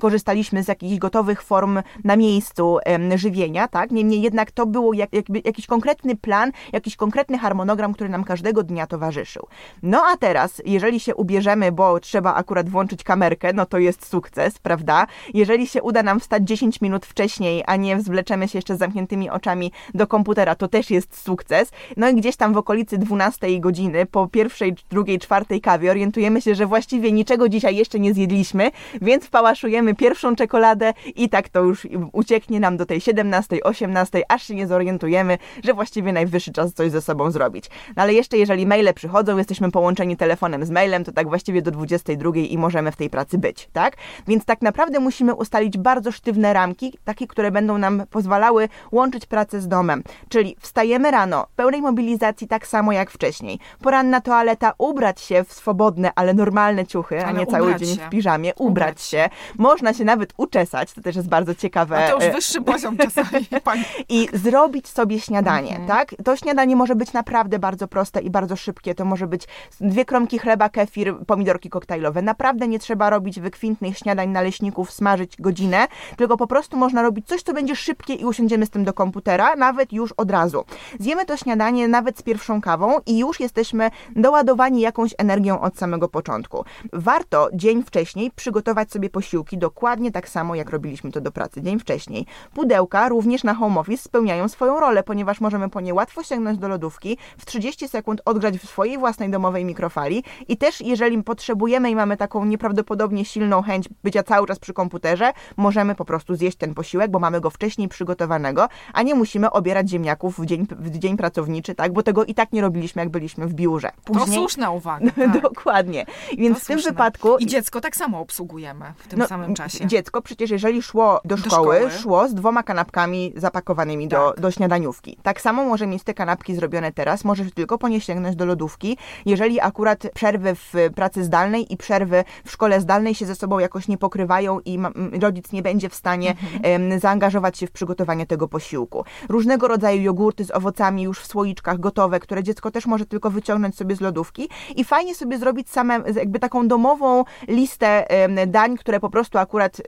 korzystaliśmy 0.00 0.62
z 0.62 0.68
jakichś 0.68 0.98
gotowych 0.98 1.42
form 1.42 1.82
na 2.04 2.16
miejscu 2.16 2.78
żywienia, 3.14 3.68
tak? 3.68 3.90
Niemniej 3.90 4.22
jednak 4.22 4.50
to 4.50 4.66
było 4.66 4.92
jak, 4.92 5.12
jakby 5.12 5.42
jakiś 5.44 5.66
konkretny 5.66 6.16
plan, 6.16 6.52
jakiś 6.72 6.96
konkretny 6.96 7.38
harmonogram, 7.38 7.94
który 7.94 8.10
nam 8.10 8.24
każdego 8.24 8.62
dnia 8.62 8.86
towarzyszył. 8.86 9.46
No 9.82 10.02
a 10.06 10.16
teraz, 10.16 10.62
jeżeli 10.64 11.00
się 11.00 11.14
ubierzemy, 11.14 11.72
bo 11.72 12.00
trzeba 12.00 12.34
akurat 12.34 12.68
włączyć 12.68 13.04
kamerkę, 13.04 13.52
no 13.52 13.66
to 13.66 13.78
jest 13.78 14.06
sukces, 14.06 14.58
prawda? 14.58 15.06
Jeżeli 15.34 15.66
się 15.66 15.82
uda 15.82 16.02
nam 16.02 16.20
wstać 16.20 16.42
10 16.48 16.80
minut 16.80 17.06
wcześniej, 17.06 17.62
a 17.66 17.76
nie 17.76 18.00
zwleczemy 18.00 18.48
się 18.48 18.58
jeszcze 18.58 18.76
z 18.76 18.78
zamkniętymi 18.78 19.30
oczami 19.30 19.72
do 19.94 20.06
komputera, 20.06 20.54
to 20.54 20.68
też 20.68 20.90
jest 20.90 21.22
sukces. 21.22 21.70
No 21.96 22.08
i 22.08 22.14
gdzieś 22.14 22.36
tam 22.36 22.52
w 22.52 22.56
okolicy 22.56 22.98
12 22.98 23.60
godziny, 23.60 24.06
po 24.06 24.28
pierwszej, 24.28 24.74
drugiej, 24.90 25.18
czwartej 25.18 25.60
kawie 25.60 25.90
orientujemy 25.90 26.40
się, 26.40 26.54
że 26.54 26.66
właściwie 26.66 27.12
niczego 27.12 27.48
dzisiaj 27.48 27.76
jeszcze 27.76 28.00
nie 28.00 28.14
zjedliśmy, 28.14 28.70
więc 29.02 29.26
pałaszujemy 29.40 29.94
pierwszą 29.94 30.36
czekoladę 30.36 30.92
i 31.16 31.28
tak 31.28 31.48
to 31.48 31.60
już 31.60 31.86
ucieknie 32.12 32.60
nam 32.60 32.76
do 32.76 32.86
tej 32.86 33.00
17, 33.00 33.64
18, 33.64 34.22
aż 34.28 34.42
się 34.42 34.54
nie 34.54 34.66
zorientujemy, 34.66 35.38
że 35.64 35.74
właściwie 35.74 36.12
najwyższy 36.12 36.52
czas 36.52 36.72
coś 36.72 36.90
ze 36.90 37.00
sobą 37.00 37.30
zrobić. 37.30 37.64
No 37.96 38.02
ale 38.02 38.14
jeszcze 38.14 38.38
jeżeli 38.38 38.66
maile 38.66 38.94
przychodzą, 38.94 39.38
jesteśmy 39.38 39.70
połączeni 39.70 40.16
telefonem 40.16 40.64
z 40.64 40.70
mailem, 40.70 41.04
to 41.04 41.12
tak 41.12 41.28
właściwie 41.28 41.62
do 41.62 41.70
22 41.70 42.36
i 42.36 42.58
możemy 42.58 42.92
w 42.92 42.96
tej 42.96 43.10
pracy 43.10 43.38
być, 43.38 43.68
tak? 43.72 43.96
Więc 44.28 44.44
tak 44.44 44.62
naprawdę 44.62 45.00
musimy 45.00 45.34
ustalić 45.34 45.78
bardzo 45.78 46.12
sztywne 46.12 46.52
ramki, 46.52 46.98
takie, 47.04 47.26
które 47.26 47.50
będą 47.50 47.78
nam 47.78 48.02
pozwalały 48.10 48.68
łączyć 48.92 49.26
pracę 49.26 49.60
z 49.60 49.68
domem. 49.68 50.02
Czyli 50.28 50.56
wstajemy 50.60 51.10
rano, 51.10 51.46
pełnej 51.56 51.82
mobilizacji 51.82 52.48
tak 52.48 52.66
samo 52.66 52.92
jak 52.92 53.10
wcześniej. 53.10 53.58
Poranna 53.82 54.20
toaleta, 54.20 54.72
ubrać 54.78 55.20
się 55.20 55.44
w 55.44 55.52
swobodne, 55.52 56.12
ale 56.14 56.34
normalne 56.34 56.86
ciuchy, 56.86 57.18
ale 57.24 57.28
a 57.28 57.40
nie 57.40 57.46
cały 57.46 57.74
dzień 57.74 57.96
się. 57.96 58.06
w 58.06 58.10
piżamie, 58.10 58.54
ubrać, 58.54 58.90
ubrać 58.90 59.02
się. 59.02 59.29
Można 59.58 59.94
się 59.94 60.04
nawet 60.04 60.32
uczesać, 60.36 60.92
to 60.92 61.00
też 61.00 61.16
jest 61.16 61.28
bardzo 61.28 61.54
ciekawe. 61.54 62.04
A 62.04 62.08
to 62.08 62.14
już 62.14 62.24
e, 62.24 62.32
wyższy 62.32 62.62
poziom 62.62 62.96
czasami. 62.96 63.46
Pani. 63.64 63.84
I 64.08 64.28
zrobić 64.32 64.88
sobie 64.88 65.20
śniadanie, 65.20 65.70
mhm. 65.70 65.88
tak? 65.88 66.14
To 66.24 66.36
śniadanie 66.36 66.76
może 66.76 66.94
być 66.94 67.12
naprawdę 67.12 67.58
bardzo 67.58 67.88
proste 67.88 68.20
i 68.20 68.30
bardzo 68.30 68.56
szybkie. 68.56 68.94
To 68.94 69.04
może 69.04 69.26
być 69.26 69.48
dwie 69.80 70.04
kromki 70.04 70.38
chleba, 70.38 70.68
kefir, 70.68 71.16
pomidorki 71.26 71.70
koktajlowe. 71.70 72.22
Naprawdę 72.22 72.68
nie 72.68 72.78
trzeba 72.78 73.10
robić 73.10 73.40
wykwintnych 73.40 73.98
śniadań 73.98 74.28
naleśników, 74.28 74.92
smażyć 74.92 75.36
godzinę, 75.38 75.86
tylko 76.16 76.36
po 76.36 76.46
prostu 76.46 76.76
można 76.76 77.02
robić 77.02 77.26
coś, 77.26 77.42
co 77.42 77.52
będzie 77.52 77.76
szybkie 77.76 78.14
i 78.14 78.24
usiądziemy 78.24 78.66
z 78.66 78.70
tym 78.70 78.84
do 78.84 78.92
komputera, 78.92 79.56
nawet 79.56 79.92
już 79.92 80.12
od 80.12 80.30
razu. 80.30 80.64
Zjemy 80.98 81.26
to 81.26 81.36
śniadanie 81.36 81.88
nawet 81.88 82.18
z 82.18 82.22
pierwszą 82.22 82.60
kawą 82.60 82.98
i 83.06 83.18
już 83.18 83.40
jesteśmy 83.40 83.90
doładowani 84.16 84.80
jakąś 84.80 85.14
energią 85.18 85.60
od 85.60 85.78
samego 85.78 86.08
początku. 86.08 86.64
Warto 86.92 87.48
dzień 87.52 87.82
wcześniej 87.82 88.30
przygotować 88.30 88.92
sobie 88.92 89.09
posiłki 89.10 89.58
dokładnie 89.58 90.12
tak 90.12 90.28
samo, 90.28 90.54
jak 90.54 90.70
robiliśmy 90.70 91.12
to 91.12 91.20
do 91.20 91.32
pracy 91.32 91.62
dzień 91.62 91.78
wcześniej. 91.78 92.26
Pudełka 92.54 93.08
również 93.08 93.44
na 93.44 93.54
home 93.54 93.80
office 93.80 94.02
spełniają 94.02 94.48
swoją 94.48 94.80
rolę, 94.80 95.02
ponieważ 95.02 95.40
możemy 95.40 95.68
po 95.68 95.80
nie 95.80 95.94
łatwo 95.94 96.22
sięgnąć 96.22 96.58
do 96.58 96.68
lodówki, 96.68 97.18
w 97.38 97.46
30 97.46 97.88
sekund 97.88 98.22
odgrzać 98.24 98.58
w 98.58 98.68
swojej 98.68 98.98
własnej 98.98 99.30
domowej 99.30 99.64
mikrofali 99.64 100.24
i 100.48 100.56
też 100.56 100.80
jeżeli 100.80 101.22
potrzebujemy 101.22 101.90
i 101.90 101.96
mamy 101.96 102.16
taką 102.16 102.44
nieprawdopodobnie 102.44 103.24
silną 103.24 103.62
chęć 103.62 103.88
bycia 104.04 104.22
cały 104.22 104.46
czas 104.46 104.58
przy 104.58 104.72
komputerze, 104.72 105.32
możemy 105.56 105.94
po 105.94 106.04
prostu 106.04 106.34
zjeść 106.34 106.56
ten 106.56 106.74
posiłek, 106.74 107.10
bo 107.10 107.18
mamy 107.18 107.40
go 107.40 107.50
wcześniej 107.50 107.88
przygotowanego, 107.88 108.68
a 108.92 109.02
nie 109.02 109.14
musimy 109.14 109.50
obierać 109.50 109.90
ziemniaków 109.90 110.40
w 110.40 110.46
dzień, 110.46 110.66
w 110.70 110.98
dzień 110.98 111.16
pracowniczy, 111.16 111.74
tak? 111.74 111.92
Bo 111.92 112.02
tego 112.02 112.24
i 112.24 112.34
tak 112.34 112.52
nie 112.52 112.60
robiliśmy, 112.60 113.02
jak 113.02 113.08
byliśmy 113.08 113.46
w 113.46 113.54
biurze. 113.54 113.90
Później... 114.04 114.26
To 114.26 114.32
słuszna 114.32 114.70
uwaga. 114.70 115.10
Tak. 115.20 115.42
Dokładnie. 115.42 116.06
Więc 116.38 116.58
to 116.58 116.64
w 116.64 116.66
tym 116.66 116.76
słuszne. 116.76 116.92
wypadku... 116.92 117.38
I 117.38 117.46
dziecko 117.46 117.80
tak 117.80 117.96
samo 117.96 118.20
obsługujemy 118.20 118.92
w 119.02 119.08
tym 119.08 119.18
no, 119.18 119.26
samym 119.26 119.54
czasie. 119.54 119.86
Dziecko 119.86 120.22
przecież 120.22 120.50
jeżeli 120.50 120.82
szło 120.82 121.20
do, 121.24 121.36
do 121.36 121.42
szkoły, 121.42 121.76
szkoły, 121.76 121.90
szło 121.90 122.28
z 122.28 122.34
dwoma 122.34 122.62
kanapkami 122.62 123.32
zapakowanymi 123.36 124.08
tak. 124.08 124.20
do, 124.20 124.42
do 124.42 124.50
śniadaniówki. 124.50 125.16
Tak 125.22 125.40
samo 125.40 125.64
może 125.64 125.86
mieć 125.86 126.02
te 126.02 126.14
kanapki 126.14 126.54
zrobione 126.54 126.92
teraz, 126.92 127.24
możesz 127.24 127.52
tylko 127.52 127.78
po 127.78 127.88
nie 127.88 128.00
sięgnąć 128.00 128.36
do 128.36 128.46
lodówki, 128.46 128.96
jeżeli 129.26 129.60
akurat 129.60 130.06
przerwy 130.14 130.54
w 130.54 130.74
pracy 130.94 131.24
zdalnej 131.24 131.72
i 131.72 131.76
przerwy 131.76 132.24
w 132.44 132.50
szkole 132.50 132.80
zdalnej 132.80 133.14
się 133.14 133.26
ze 133.26 133.34
sobą 133.34 133.58
jakoś 133.58 133.88
nie 133.88 133.98
pokrywają 133.98 134.60
i 134.60 134.78
rodzic 135.20 135.52
nie 135.52 135.62
będzie 135.62 135.88
w 135.88 135.94
stanie 135.94 136.30
mhm. 136.30 137.00
zaangażować 137.00 137.58
się 137.58 137.66
w 137.66 137.70
przygotowanie 137.70 138.26
tego 138.26 138.48
posiłku. 138.48 139.04
Różnego 139.28 139.68
rodzaju 139.68 140.02
jogurty 140.02 140.44
z 140.44 140.50
owocami 140.50 141.02
już 141.02 141.20
w 141.20 141.26
słoiczkach 141.26 141.80
gotowe, 141.80 142.20
które 142.20 142.42
dziecko 142.42 142.70
też 142.70 142.86
może 142.86 143.06
tylko 143.06 143.30
wyciągnąć 143.30 143.76
sobie 143.76 143.96
z 143.96 144.00
lodówki 144.00 144.48
i 144.76 144.84
fajnie 144.84 145.14
sobie 145.14 145.38
zrobić 145.38 145.70
same, 145.70 146.00
jakby 146.14 146.38
taką 146.38 146.68
domową 146.68 147.24
listę 147.48 148.06
dań, 148.46 148.76
które 148.76 148.89
po 149.00 149.10
prostu 149.10 149.38
akurat 149.38 149.80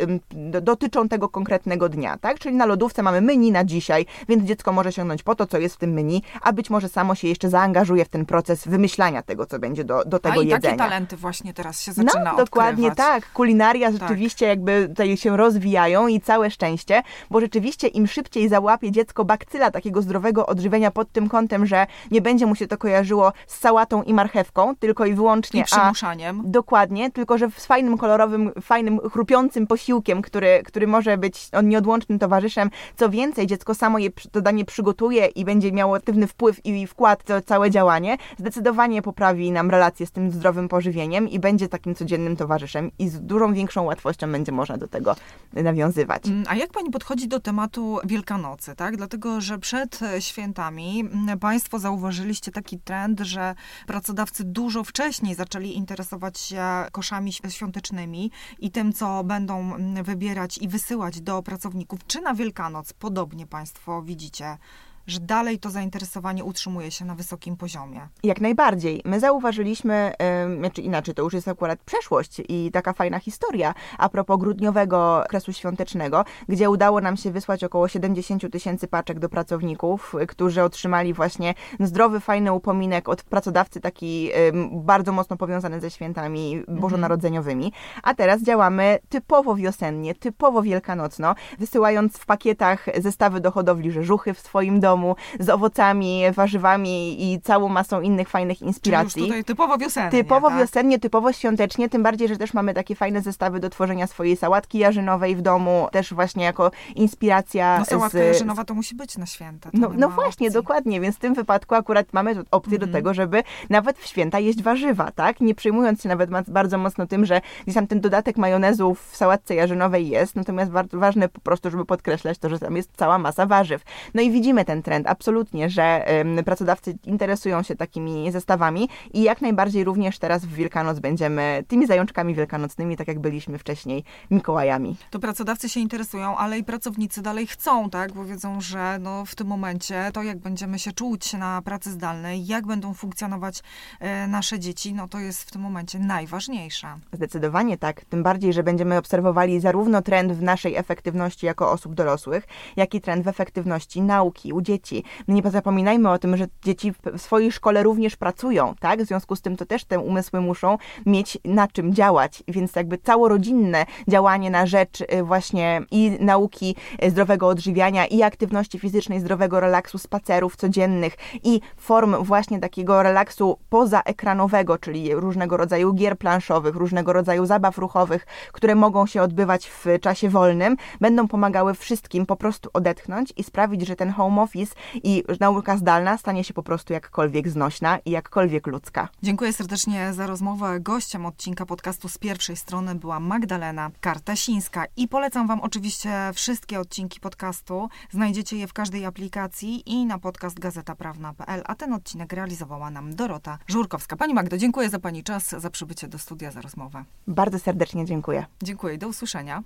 dotyczą 0.63 1.09
tego 1.09 1.29
konkretnego 1.29 1.89
dnia, 1.89 2.19
tak? 2.19 2.39
Czyli 2.39 2.57
na 2.57 2.67
lodówce 2.67 3.03
mamy 3.03 3.21
menu 3.21 3.53
na 3.53 3.65
dzisiaj, 3.65 4.07
więc 4.29 4.45
dziecko 4.45 4.73
może 4.73 4.93
sięgnąć 4.93 5.23
po 5.23 5.35
to, 5.35 5.47
co 5.47 5.59
jest 5.59 5.75
w 5.75 5.79
tym 5.79 5.93
menu, 5.93 6.23
a 6.43 6.53
być 6.53 6.71
może 6.71 6.89
samo 6.89 7.15
się 7.15 7.29
jeszcze 7.29 7.49
zaangażuje 7.51 8.05
w 8.05 8.09
ten 8.09 8.27
proces 8.27 8.69
wymyślania 8.69 9.23
tego, 9.23 9.47
co 9.47 9.59
będzie 9.59 9.85
do, 9.85 10.05
do 10.05 10.19
tego 10.19 10.41
a 10.41 10.43
i 10.43 10.47
jedzenia. 10.47 10.61
takie 10.61 10.77
talenty 10.77 11.17
właśnie 11.17 11.55
teraz 11.55 11.81
się 11.81 11.93
zaczyna 11.93 12.25
No, 12.33 12.37
dokładnie 12.37 12.89
odkrywać. 12.89 13.23
tak. 13.23 13.33
Kulinaria 13.33 13.93
tak. 13.93 14.01
rzeczywiście 14.01 14.47
jakby 14.47 14.89
tutaj 14.89 15.17
się 15.17 15.37
rozwijają 15.37 16.07
i 16.09 16.21
całe 16.21 16.51
szczęście, 16.51 17.03
bo 17.31 17.41
rzeczywiście 17.41 17.89
im 17.89 18.07
szybciej 18.07 18.49
załapie 18.49 18.91
dziecko 18.91 19.25
bakcyla 19.25 19.71
takiego 19.71 20.03
zdrowego 20.03 20.47
odżywienia 20.47 20.91
pod 20.91 21.13
tym 21.13 21.29
kątem, 21.29 21.67
że 21.67 21.87
nie 22.11 22.21
będzie 22.21 22.47
mu 22.47 22.55
się 22.55 22.67
to 22.67 22.79
kojarzyło 22.79 23.33
z 23.47 23.59
sałatą 23.59 24.03
i 24.03 24.15
marchewką, 24.15 24.77
tylko 24.77 25.07
i 25.07 25.15
wyłącznie 25.15 25.61
I 25.61 25.65
przymuszaniem. 25.65 26.41
A, 26.41 26.43
dokładnie, 26.49 27.11
tylko 27.11 27.39
że 27.39 27.49
z 27.57 27.67
fajnym, 27.67 27.99
kolorowym, 27.99 28.53
fajnym, 28.63 28.92
chrupiącym 28.99 29.67
posiłkiem, 29.67 30.23
który, 30.23 30.63
który 30.65 30.87
może 30.87 31.19
być 31.19 31.49
on 31.53 31.69
nieodłącznym 31.69 32.19
towarzyszem. 32.19 32.71
Co 32.97 33.09
więcej, 33.09 33.47
dziecko 33.47 33.75
samo 33.75 33.99
je 33.99 34.11
to 34.33 34.41
danie 34.41 34.65
przygotuje 34.65 35.27
i 35.27 35.45
będzie 35.45 35.73
miało 35.73 35.97
aktywny 35.97 36.27
wpływ 36.27 36.67
i 36.67 36.87
wkład 36.87 37.23
w 37.23 37.25
to 37.25 37.41
całe 37.41 37.71
działanie, 37.71 38.17
zdecydowanie 38.39 39.03
poprawi 39.03 39.51
nam 39.53 39.71
relacje 39.71 40.07
z 40.07 40.11
tym 40.11 40.31
zdrowym 40.31 40.69
pożywieniem 40.69 41.29
i 41.29 41.39
będzie 41.39 41.69
takim 41.69 41.95
codziennym 41.95 42.37
towarzyszem 42.37 42.91
i 42.99 43.09
z 43.09 43.21
dużą 43.21 43.55
większą 43.55 43.83
łatwością 43.83 44.33
będzie 44.33 44.53
można 44.53 44.77
do 44.79 44.89
tego 44.89 45.17
nawiązywać. 45.53 46.27
Mm, 46.27 46.45
a 46.49 46.55
jak 46.55 46.73
pani 46.73 46.91
podchodzi 46.91 47.29
do 47.29 47.41
tematu 47.41 47.99
Wielkanocy, 48.05 48.75
tak? 48.77 48.97
Dlatego, 48.97 49.41
że 49.41 49.59
przed 49.59 50.01
świętami 50.21 51.01
mm, 51.01 51.39
państwo 51.39 51.79
zauważyliście 51.79 52.53
taki 52.53 52.79
trend, 52.79 53.21
że 53.21 53.55
pracodawcy 53.87 54.45
dużo 54.45 54.85
wcześniej 54.85 55.35
zaczęli 55.35 55.77
interesować 55.77 56.39
się 56.39 56.63
koszami 56.93 57.33
świątecznymi 57.33 58.31
i 58.59 58.71
tym, 58.83 58.93
co 58.93 59.25
będą 59.25 59.75
mm, 59.75 60.05
wybierać 60.05 60.59
i 60.59 60.69
wysyłać 60.69 61.21
do 61.21 61.43
pracowników. 61.43 62.07
Czy 62.07 62.21
na 62.21 62.35
Wielkanoc 62.35 62.93
podobnie 62.93 63.47
państwo 63.47 64.03
widzicie? 64.03 64.59
Że 65.07 65.21
dalej 65.21 65.59
to 65.59 65.71
zainteresowanie 65.71 66.45
utrzymuje 66.45 66.91
się 66.91 67.05
na 67.05 67.15
wysokim 67.15 67.57
poziomie. 67.57 68.09
Jak 68.23 68.41
najbardziej. 68.41 69.03
My 69.05 69.21
zauważyliśmy, 69.21 70.13
znaczy 70.59 70.83
inaczej, 70.83 71.15
to 71.15 71.23
już 71.23 71.33
jest 71.33 71.49
akurat 71.49 71.79
przeszłość 71.79 72.43
i 72.49 72.71
taka 72.73 72.93
fajna 72.93 73.19
historia 73.19 73.75
a 73.99 74.09
propos 74.09 74.41
grudniowego 74.41 75.23
okresu 75.25 75.53
świątecznego, 75.53 76.25
gdzie 76.49 76.71
udało 76.71 77.01
nam 77.01 77.17
się 77.17 77.31
wysłać 77.31 77.65
około 77.65 77.89
70 77.89 78.53
tysięcy 78.53 78.89
paczek 78.89 79.19
do 79.19 79.29
pracowników, 79.29 80.15
którzy 80.29 80.63
otrzymali 80.63 81.15
właśnie 81.15 81.55
zdrowy, 81.81 82.21
fajny 82.21 82.53
upominek 82.53 83.09
od 83.09 83.23
pracodawcy, 83.23 83.81
taki 83.81 84.31
bardzo 84.73 85.13
mocno 85.13 85.37
powiązany 85.37 85.81
ze 85.81 85.91
świętami 85.91 86.55
mhm. 86.55 86.81
bożonarodzeniowymi. 86.81 87.73
A 88.03 88.15
teraz 88.15 88.43
działamy 88.43 88.99
typowo 89.09 89.55
wiosennie, 89.55 90.15
typowo 90.15 90.63
wielkanocno, 90.63 91.35
wysyłając 91.59 92.19
w 92.19 92.27
pakietach 92.27 92.87
zestawy 92.99 93.41
do 93.41 93.51
hodowli 93.51 93.91
rzeżuchy 93.91 94.35
w 94.35 94.41
swoim 94.41 94.81
domu, 94.81 94.92
domu 94.93 95.17
z 95.41 95.49
owocami, 95.51 96.23
warzywami 96.35 97.23
i 97.33 97.41
całą 97.41 97.69
masą 97.69 98.01
innych 98.01 98.29
fajnych 98.29 98.63
inspiracji. 98.63 99.11
Czyli 99.13 99.23
już 99.27 99.29
tutaj 99.31 99.45
typowo 99.45 99.79
wiosennie, 99.79 100.11
Typowo 100.11 100.49
tak? 100.49 100.59
wiosennie, 100.59 100.99
typowo 100.99 101.33
świątecznie, 101.33 101.89
tym 101.89 102.03
bardziej, 102.03 102.29
że 102.29 102.37
też 102.37 102.55
mamy 102.55 102.75
takie 102.75 102.95
fajne 102.95 103.21
zestawy 103.21 103.61
do 103.61 103.71
tworzenia 103.71 104.07
swojej 104.07 104.37
sałatki 104.37 104.79
jarzynowej 104.79 105.37
w 105.37 105.43
domu, 105.43 105.89
też 105.93 106.15
właśnie 106.15 106.45
jako 106.45 106.71
inspiracja 106.95 107.79
No 107.79 107.85
sałatka 107.85 108.19
z, 108.19 108.27
jarzynowa 108.27 108.65
to 108.65 108.75
musi 108.75 108.95
być 108.95 109.19
na 109.19 109.27
święta. 109.27 109.71
no, 109.73 109.91
no 109.97 110.09
właśnie, 110.09 110.47
opcji. 110.49 110.61
dokładnie, 110.63 111.01
więc 111.01 111.17
w 111.17 111.19
tym 111.19 111.35
wypadku 111.35 111.75
akurat 111.75 112.13
mamy 112.13 112.35
opcję 112.51 112.73
Mhm. 112.75 112.91
do 112.91 112.99
tego, 112.99 113.15
żeby 113.15 113.43
nawet 113.71 113.99
w 113.99 114.07
święta 114.07 114.39
jeść 114.39 114.63
warzywa, 114.63 115.11
tak? 115.11 115.41
Nie 115.41 115.55
przejmując 115.55 116.03
się 116.03 116.09
nawet 116.09 116.31
bardzo 116.49 116.79
mocno 116.79 117.07
tym, 117.07 117.27
że 117.27 117.41
gdzieś 117.63 117.75
tam 117.75 117.87
ten 117.87 118.01
dodatek 118.01 118.37
majonezu 118.37 118.95
w 118.95 119.17
sałatce 119.17 119.55
jarzynowej 119.55 120.09
jest, 120.09 120.37
natomiast 120.37 120.71
bardzo 120.71 120.99
ważne 120.99 121.29
po 121.29 121.41
prostu, 121.41 121.71
żeby 121.71 121.85
podkreślać 121.85 122.39
to, 122.39 122.49
że 122.49 122.59
tam 122.59 122.77
jest 122.77 122.91
cała 122.97 123.19
masa 123.19 123.47
warzyw. 123.47 123.83
No 124.15 124.23
i 124.23 124.31
widzimy 124.31 124.65
ten 124.65 124.82
trend, 124.83 125.07
absolutnie, 125.07 125.71
że 125.71 126.05
pracodawcy 126.45 126.99
interesują 127.05 127.63
się 127.63 127.77
takimi 127.77 128.33
zestawami 128.33 128.89
i 129.13 129.23
jak 129.23 129.43
najbardziej 129.43 129.85
również 129.85 130.19
teraz 130.19 130.45
w 130.45 130.55
Wielkanoc 130.55 130.99
będziemy 130.99 131.65
tymi 131.69 131.87
zajączkami 131.87 132.35
wielkanocnymi, 132.35 132.97
tak 132.97 133.09
jak 133.09 133.19
byliśmy 133.21 133.59
wcześniej 133.59 134.05
Mikołajami. 134.31 134.97
To 135.11 135.19
pracodawcy 135.19 135.69
się 135.69 135.81
interesują, 135.81 136.37
ale 136.37 136.59
i 136.59 136.65
pracownicy 136.65 137.23
dalej 137.23 137.47
chcą, 137.47 137.91
tak? 137.91 138.13
Bo 138.13 138.25
wiedzą, 138.25 138.61
że 138.61 138.99
no, 139.01 139.25
w 139.25 139.35
tym 139.35 139.47
momencie 139.47 140.11
to, 140.13 140.23
jak 140.23 140.39
będziemy 140.39 140.79
się 140.79 140.93
czuć 140.93 141.33
na 141.33 141.63
pracy 141.63 141.91
zdalnej, 141.91 142.47
jak 142.47 142.67
będą 142.67 142.95
funkcjonować 142.95 143.63
e, 144.01 144.27
nasze 144.27 144.59
dzieci, 144.59 144.95
no 144.95 145.09
to 145.09 145.19
jest 145.19 145.43
w 145.43 145.51
tym 145.51 145.63
momencie 145.63 145.99
najważniejsze. 145.99 146.99
Zdecydowanie 147.13 147.79
tak. 147.79 148.05
Tym 148.05 148.23
bardziej, 148.23 148.53
że 148.53 148.63
będziemy 148.63 148.99
obserwowali 148.99 149.61
zarówno 149.61 150.03
trend 150.03 150.33
w 150.33 150.43
naszej 150.43 150.77
efektywności 150.77 151.47
jako 151.47 151.71
osób 151.71 151.95
dorosłych, 151.95 152.47
jak 152.77 152.95
i 152.95 153.01
trend 153.01 153.25
w 153.25 153.29
efektywności 153.29 154.03
nauki 154.03 154.53
u 154.53 154.61
dzieci. 154.73 155.05
No 155.29 155.35
nie 155.35 155.51
zapominajmy 155.51 156.11
o 156.11 156.19
tym, 156.19 156.37
że 156.37 156.47
dzieci 156.65 156.93
w 156.93 157.21
swojej 157.21 157.53
szkole 157.53 157.83
również 157.83 158.17
pracują, 158.17 158.75
tak? 158.81 159.03
W 159.03 159.07
związku 159.07 159.37
z 159.37 159.41
tym 159.41 159.57
to 159.57 159.67
też 159.67 159.85
te 159.85 159.99
umysły 159.99 160.41
muszą 160.41 160.79
mieć 161.07 161.39
na 161.45 161.69
czym 161.69 161.95
działać, 161.95 162.43
więc 162.49 162.77
jakby 162.77 162.99
całorodzinne 162.99 163.87
działanie 164.09 164.51
na 164.51 164.67
rzecz 164.67 165.01
y, 165.01 165.23
właśnie 165.23 165.83
i 165.91 166.17
nauki 166.21 166.77
y, 167.05 167.11
zdrowego 167.11 167.49
odżywiania, 167.49 168.07
i 168.07 168.23
aktywności 168.23 168.79
fizycznej, 168.79 169.21
zdrowego 169.21 169.61
relaksu, 169.61 169.99
spacerów 169.99 170.57
codziennych 170.57 171.17
i 171.45 171.61
form 171.77 172.25
właśnie 172.25 172.61
takiego 172.61 173.03
relaksu 173.03 173.59
pozaekranowego, 173.69 174.79
czyli 174.79 175.15
różnego 175.15 175.57
rodzaju 175.57 175.93
gier 175.93 176.19
planszowych, 176.19 176.77
różnego 176.77 177.13
rodzaju 177.13 177.47
zabaw 177.47 177.79
ruchowych, 177.79 178.27
które 178.53 178.75
mogą 178.75 179.07
się 179.07 179.23
odbywać 179.23 179.67
w 179.67 179.87
czasie 180.01 180.29
wolnym, 180.29 180.77
będą 181.01 181.29
pomagały 181.29 181.75
wszystkim 181.75 182.27
po 182.27 182.37
prostu 182.37 182.71
odetchnąć 182.73 183.33
i 183.37 183.43
sprawić, 183.43 183.87
że 183.87 183.97
ten 183.97 184.11
home 184.11 184.43
office 184.43 184.62
i 184.95 185.25
nauka 185.41 185.77
zdalna 185.77 186.19
stanie 186.19 186.45
się 186.45 186.55
po 186.55 186.63
prostu 186.63 186.93
jakkolwiek 186.93 187.49
znośna 187.49 187.99
i 187.99 188.11
jakkolwiek 188.11 188.67
ludzka. 188.67 189.09
Dziękuję 189.23 189.53
serdecznie 189.53 190.13
za 190.13 190.27
rozmowę. 190.27 190.81
Gościem 190.81 191.27
odcinka 191.27 191.67
podcastu 191.67 192.09
z 192.09 192.19
pierwszej 192.19 192.57
strony 192.57 192.95
była 192.95 193.21
Magdalena 193.21 193.91
Kartasińska 194.01 194.85
i 194.97 195.09
polecam 195.09 195.47
Wam 195.47 195.61
oczywiście 195.61 196.31
wszystkie 196.35 196.81
odcinki 196.81 197.21
podcastu. 197.21 197.89
Znajdziecie 198.11 198.57
je 198.57 198.67
w 198.67 198.73
każdej 198.73 199.07
aplikacji 199.07 199.91
i 199.91 200.07
na 200.07 200.19
podcast 200.19 200.59
gazetaprawna.pl, 200.59 201.63
a 201.67 201.75
ten 201.75 201.93
odcinek 201.93 202.33
realizowała 202.33 202.91
nam 202.91 203.15
Dorota 203.15 203.59
Żurkowska. 203.67 204.17
Pani 204.17 204.35
Magdo, 204.35 204.59
dziękuję 204.59 204.91
za 204.91 204.99
Pani 204.99 205.23
czas, 205.23 205.49
za 205.49 205.71
przybycie 205.71 206.09
do 206.09 206.19
studia, 206.19 206.51
za 206.51 206.61
rozmowę. 206.61 207.05
Bardzo 207.27 207.59
serdecznie 207.59 208.05
dziękuję. 208.05 208.47
Dziękuję 208.63 208.95
i 208.95 208.99
do 208.99 209.09
usłyszenia. 209.09 209.63